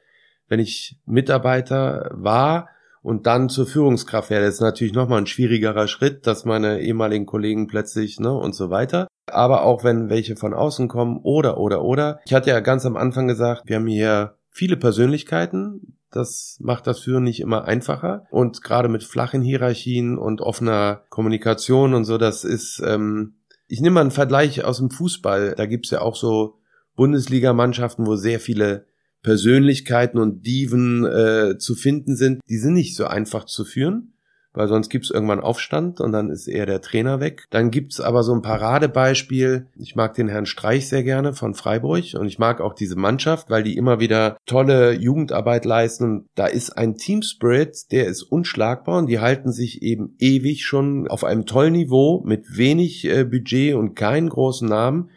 [0.49, 2.69] wenn ich Mitarbeiter war
[3.03, 7.67] und dann zur Führungskraft werde, ist natürlich nochmal ein schwierigerer Schritt, dass meine ehemaligen Kollegen
[7.67, 9.09] plötzlich, ne, und so weiter.
[9.31, 12.21] Aber auch wenn welche von außen kommen oder, oder, oder.
[12.25, 17.01] Ich hatte ja ganz am Anfang gesagt, wir haben hier viele Persönlichkeiten, das macht das
[17.01, 18.27] Führen nicht immer einfacher.
[18.31, 23.35] Und gerade mit flachen Hierarchien und offener Kommunikation und so, das ist, ähm,
[23.67, 25.55] ich nehme mal einen Vergleich aus dem Fußball.
[25.57, 26.59] Da gibt's ja auch so
[26.97, 28.87] Bundesligamannschaften, wo sehr viele
[29.23, 32.41] Persönlichkeiten und Diven äh, zu finden sind.
[32.49, 34.14] Die sind nicht so einfach zu führen
[34.55, 37.45] weil sonst gibt's irgendwann Aufstand und dann ist eher der Trainer weg.
[37.51, 39.67] Dann gibt's aber so ein Paradebeispiel.
[39.77, 43.51] Ich mag den Herrn Streich sehr gerne von Freiburg und ich mag auch diese Mannschaft,
[43.51, 46.29] weil die immer wieder tolle Jugendarbeit leisten.
[46.37, 51.09] Da ist ein Team Spirit, der ist unschlagbar und die halten sich eben ewig schon
[51.09, 55.11] auf einem tollen Niveau mit wenig äh, Budget und keinen großen Namen.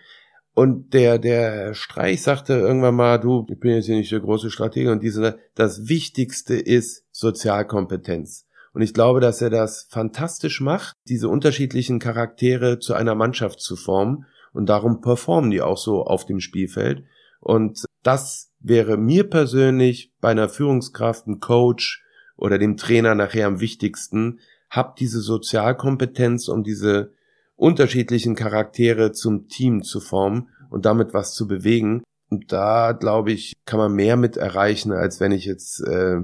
[0.56, 4.50] Und der, der Streich sagte irgendwann mal, du, ich bin jetzt hier nicht der große
[4.50, 8.47] Stratege und diese, das Wichtigste ist Sozialkompetenz.
[8.78, 13.76] Und ich glaube, dass er das fantastisch macht, diese unterschiedlichen Charaktere zu einer Mannschaft zu
[13.76, 14.28] formen.
[14.54, 17.04] Und darum performen die auch so auf dem Spielfeld.
[17.40, 22.04] Und das wäre mir persönlich bei einer Führungskraft, einem Coach
[22.36, 24.42] oder dem Trainer nachher am wichtigsten.
[24.70, 27.14] Hab diese Sozialkompetenz, um diese
[27.56, 32.04] unterschiedlichen Charaktere zum Team zu formen und damit was zu bewegen.
[32.30, 36.20] Und da, glaube ich, kann man mehr mit erreichen, als wenn ich jetzt äh,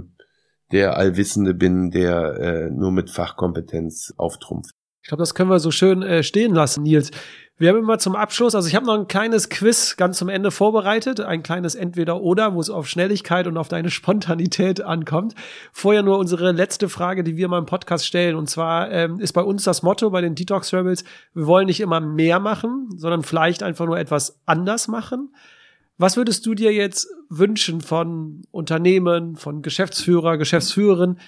[0.73, 4.75] der Allwissende bin, der äh, nur mit Fachkompetenz auftrumpft.
[5.03, 7.11] Ich glaube, das können wir so schön äh, stehen lassen, Nils.
[7.57, 10.49] Wir haben immer zum Abschluss, also ich habe noch ein kleines Quiz ganz zum Ende
[10.49, 15.35] vorbereitet, ein kleines Entweder-Oder, wo es auf Schnelligkeit und auf deine Spontanität ankommt.
[15.71, 18.35] Vorher nur unsere letzte Frage, die wir mal im Podcast stellen.
[18.35, 21.03] Und zwar ähm, ist bei uns das Motto bei den Detox Rebels,
[21.33, 25.35] wir wollen nicht immer mehr machen, sondern vielleicht einfach nur etwas anders machen.
[25.97, 31.19] Was würdest du dir jetzt wünschen von Unternehmen, von Geschäftsführer, Geschäftsführerin?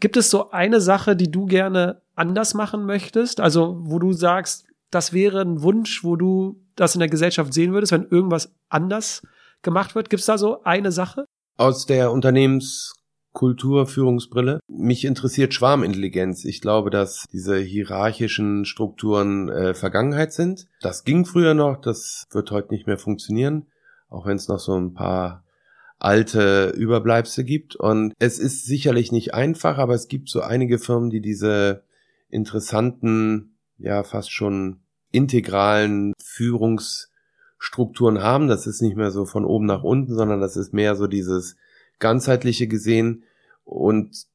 [0.00, 3.40] Gibt es so eine Sache, die du gerne anders machen möchtest?
[3.40, 7.72] Also, wo du sagst, das wäre ein Wunsch, wo du das in der Gesellschaft sehen
[7.72, 9.22] würdest, wenn irgendwas anders
[9.62, 10.10] gemacht wird?
[10.10, 11.26] Gibt es da so eine Sache?
[11.56, 14.60] Aus der Unternehmenskultur, Führungsbrille.
[14.68, 16.44] Mich interessiert Schwarmintelligenz.
[16.44, 20.66] Ich glaube, dass diese hierarchischen Strukturen äh, Vergangenheit sind.
[20.80, 23.66] Das ging früher noch, das wird heute nicht mehr funktionieren,
[24.08, 25.44] auch wenn es noch so ein paar
[25.98, 27.76] alte Überbleibsel gibt.
[27.76, 31.84] Und es ist sicherlich nicht einfach, aber es gibt so einige Firmen, die diese
[32.28, 34.80] interessanten ja fast schon
[35.10, 38.48] integralen Führungsstrukturen haben.
[38.48, 41.56] Das ist nicht mehr so von oben nach unten, sondern das ist mehr so dieses
[41.98, 43.24] ganzheitliche gesehen.
[43.64, 44.26] Und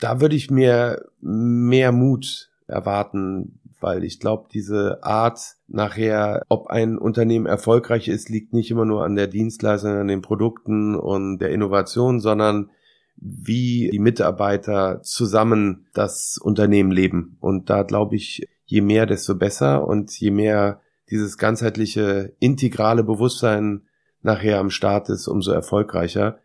[0.00, 6.96] da würde ich mir mehr Mut erwarten, weil ich glaube, diese Art nachher, ob ein
[6.96, 11.50] Unternehmen erfolgreich ist, liegt nicht immer nur an der Dienstleistung, an den Produkten und der
[11.50, 12.70] Innovation, sondern
[13.16, 17.36] wie die Mitarbeiter zusammen das Unternehmen leben.
[17.40, 20.80] Und da glaube ich, je mehr, desto besser und je mehr
[21.10, 23.82] dieses ganzheitliche, integrale Bewusstsein
[24.22, 26.38] nachher am Start ist, umso erfolgreicher.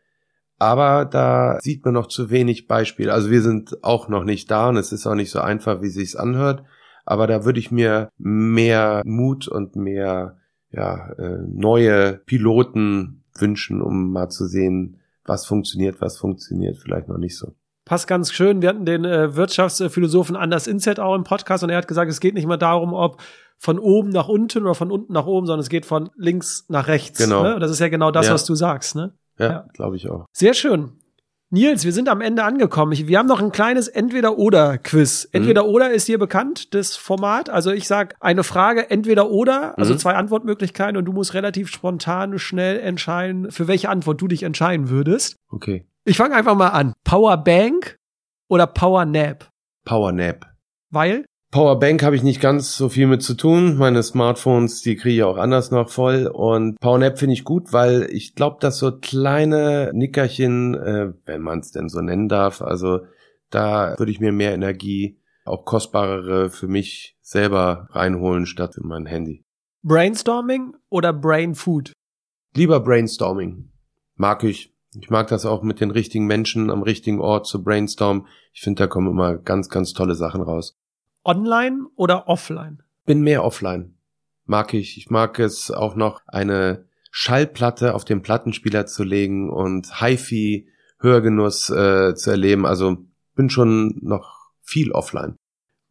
[0.57, 3.13] Aber da sieht man noch zu wenig Beispiele.
[3.13, 5.87] Also wir sind auch noch nicht da und es ist auch nicht so einfach, wie
[5.87, 6.65] es sich anhört.
[7.10, 10.38] Aber da würde ich mir mehr Mut und mehr
[10.72, 17.18] ja, äh, neue Piloten wünschen, um mal zu sehen, was funktioniert, was funktioniert vielleicht noch
[17.18, 17.55] nicht so
[17.89, 18.62] passt ganz schön.
[18.62, 22.20] Wir hatten den äh, Wirtschaftsphilosophen Anders Inset auch im Podcast und er hat gesagt, es
[22.20, 23.20] geht nicht mehr darum, ob
[23.57, 26.88] von oben nach unten oder von unten nach oben, sondern es geht von links nach
[26.88, 27.18] rechts.
[27.18, 27.41] Genau.
[27.41, 27.57] Ne?
[27.57, 28.34] Das ist ja genau das, ja.
[28.34, 28.95] was du sagst.
[28.95, 29.14] Ne?
[29.39, 29.68] Ja, ja.
[29.74, 30.26] glaube ich auch.
[30.34, 30.99] Sehr schön.
[31.52, 32.95] Nils, wir sind am Ende angekommen.
[32.95, 35.26] wir haben noch ein kleines Entweder-Oder-Quiz.
[35.26, 35.38] Mhm.
[35.38, 37.50] Entweder-Oder ist dir bekannt, das Format.
[37.50, 39.97] Also ich sag eine Frage, Entweder-Oder, also mhm.
[39.97, 44.89] zwei Antwortmöglichkeiten und du musst relativ spontan, schnell entscheiden, für welche Antwort du dich entscheiden
[44.89, 45.38] würdest.
[45.50, 45.88] Okay.
[46.06, 46.93] Ich fange einfach mal an.
[47.04, 47.97] Powerbank
[48.47, 49.50] oder Powernap?
[49.86, 50.45] Powernap.
[50.91, 51.26] Weil?
[51.52, 53.78] Powerbank habe ich nicht ganz so viel mit zu tun.
[53.78, 56.28] Meine Smartphones, die kriege ich auch anders noch voll.
[56.28, 61.60] Und Powernap finde ich gut, weil ich glaube, dass so kleine Nickerchen, äh, wenn man
[61.60, 63.00] es denn so nennen darf, also
[63.50, 69.08] da würde ich mir mehr Energie, auch kostbarere für mich selber reinholen statt für mein
[69.08, 69.43] Handy.
[69.82, 71.93] Brainstorming oder Brain Food?
[72.54, 73.72] Lieber Brainstorming.
[74.16, 74.76] Mag ich.
[75.00, 78.28] Ich mag das auch mit den richtigen Menschen am richtigen Ort zu brainstormen.
[78.54, 80.76] Ich finde, da kommen immer ganz, ganz tolle Sachen raus.
[81.24, 82.84] Online oder offline?
[83.05, 83.95] Bin mehr offline.
[84.45, 84.97] Mag ich.
[84.97, 90.67] Ich mag es auch noch eine Schallplatte auf den Plattenspieler zu legen und HiFi
[90.99, 92.65] Hörgenuss äh, zu erleben.
[92.65, 92.97] Also
[93.36, 95.36] bin schon noch viel offline.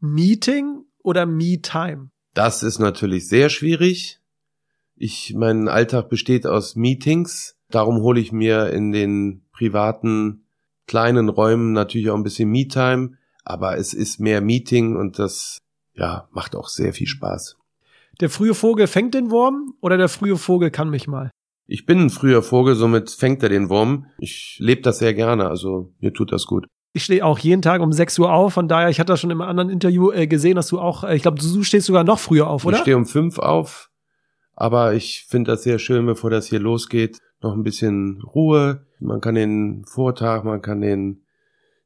[0.01, 2.11] Meeting oder Me-Time?
[2.35, 4.21] Das ist natürlich sehr schwierig.
[4.97, 10.47] Ich, mein Alltag besteht aus Meetings Darum hole ich mir in den privaten
[10.87, 13.18] kleinen Räumen natürlich auch ein bisschen Me-Time,
[13.49, 15.59] aber es ist mehr Meeting und das
[15.95, 17.57] ja, macht auch sehr viel Spaß.
[18.21, 21.31] Der frühe Vogel fängt den Wurm oder der frühe Vogel kann mich mal?
[21.67, 24.07] Ich bin ein früher Vogel, somit fängt er den Wurm.
[24.19, 26.67] Ich lebe das sehr gerne, also mir tut das gut.
[26.93, 29.31] Ich stehe auch jeden Tag um 6 Uhr auf, von daher, ich hatte das schon
[29.31, 32.19] im anderen Interview äh, gesehen, dass du auch, äh, ich glaube, du stehst sogar noch
[32.19, 32.77] früher auf, oder?
[32.77, 33.91] Ich stehe um 5 auf,
[34.57, 38.87] aber ich finde das sehr schön, bevor das hier losgeht, noch ein bisschen Ruhe.
[38.99, 41.23] Man kann den Vortag, man kann den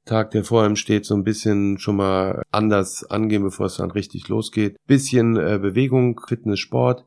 [0.05, 3.93] Tag, der vor ihm steht, so ein bisschen schon mal anders angehen, bevor es dann
[3.93, 4.77] richtig losgeht.
[4.87, 7.07] Bisschen äh, Bewegung, Fitness, Sport,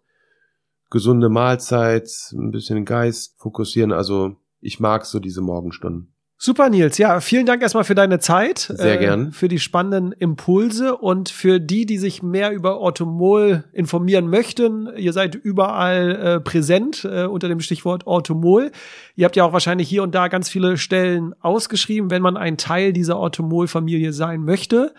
[0.90, 3.92] gesunde Mahlzeit, ein bisschen Geist fokussieren.
[3.92, 6.15] Also ich mag so diese Morgenstunden.
[6.38, 6.98] Super, Nils.
[6.98, 8.60] Ja, vielen Dank erstmal für deine Zeit.
[8.60, 9.32] Sehr äh, gern.
[9.32, 14.90] Für die spannenden Impulse und für die, die sich mehr über Orthomol informieren möchten.
[14.98, 18.72] Ihr seid überall äh, präsent äh, unter dem Stichwort Orthomol.
[19.16, 22.58] Ihr habt ja auch wahrscheinlich hier und da ganz viele Stellen ausgeschrieben, wenn man ein
[22.58, 24.94] Teil dieser Orthomol-Familie sein möchte.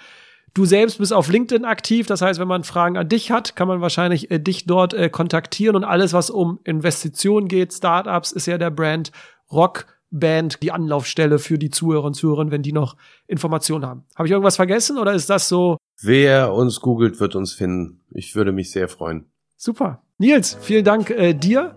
[0.54, 3.68] Du selbst bist auf LinkedIn aktiv, das heißt, wenn man Fragen an dich hat, kann
[3.68, 8.46] man wahrscheinlich äh, dich dort äh, kontaktieren und alles, was um Investitionen geht, Startups, ist
[8.46, 9.12] ja der Brand
[9.52, 12.96] Rock Band die Anlaufstelle für die Zuhörer und Zuhörerinnen, wenn die noch
[13.26, 14.04] Informationen haben.
[14.14, 15.76] Habe ich irgendwas vergessen oder ist das so?
[16.00, 18.00] Wer uns googelt, wird uns finden.
[18.10, 19.26] Ich würde mich sehr freuen.
[19.56, 20.02] Super.
[20.18, 21.74] Nils, vielen Dank äh, dir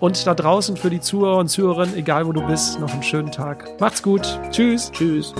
[0.00, 3.30] und da draußen für die Zuhörer und Zuhörerinnen, egal wo du bist, noch einen schönen
[3.30, 3.80] Tag.
[3.80, 4.38] Macht's gut.
[4.50, 4.90] Tschüss.
[4.92, 5.34] Tschüss.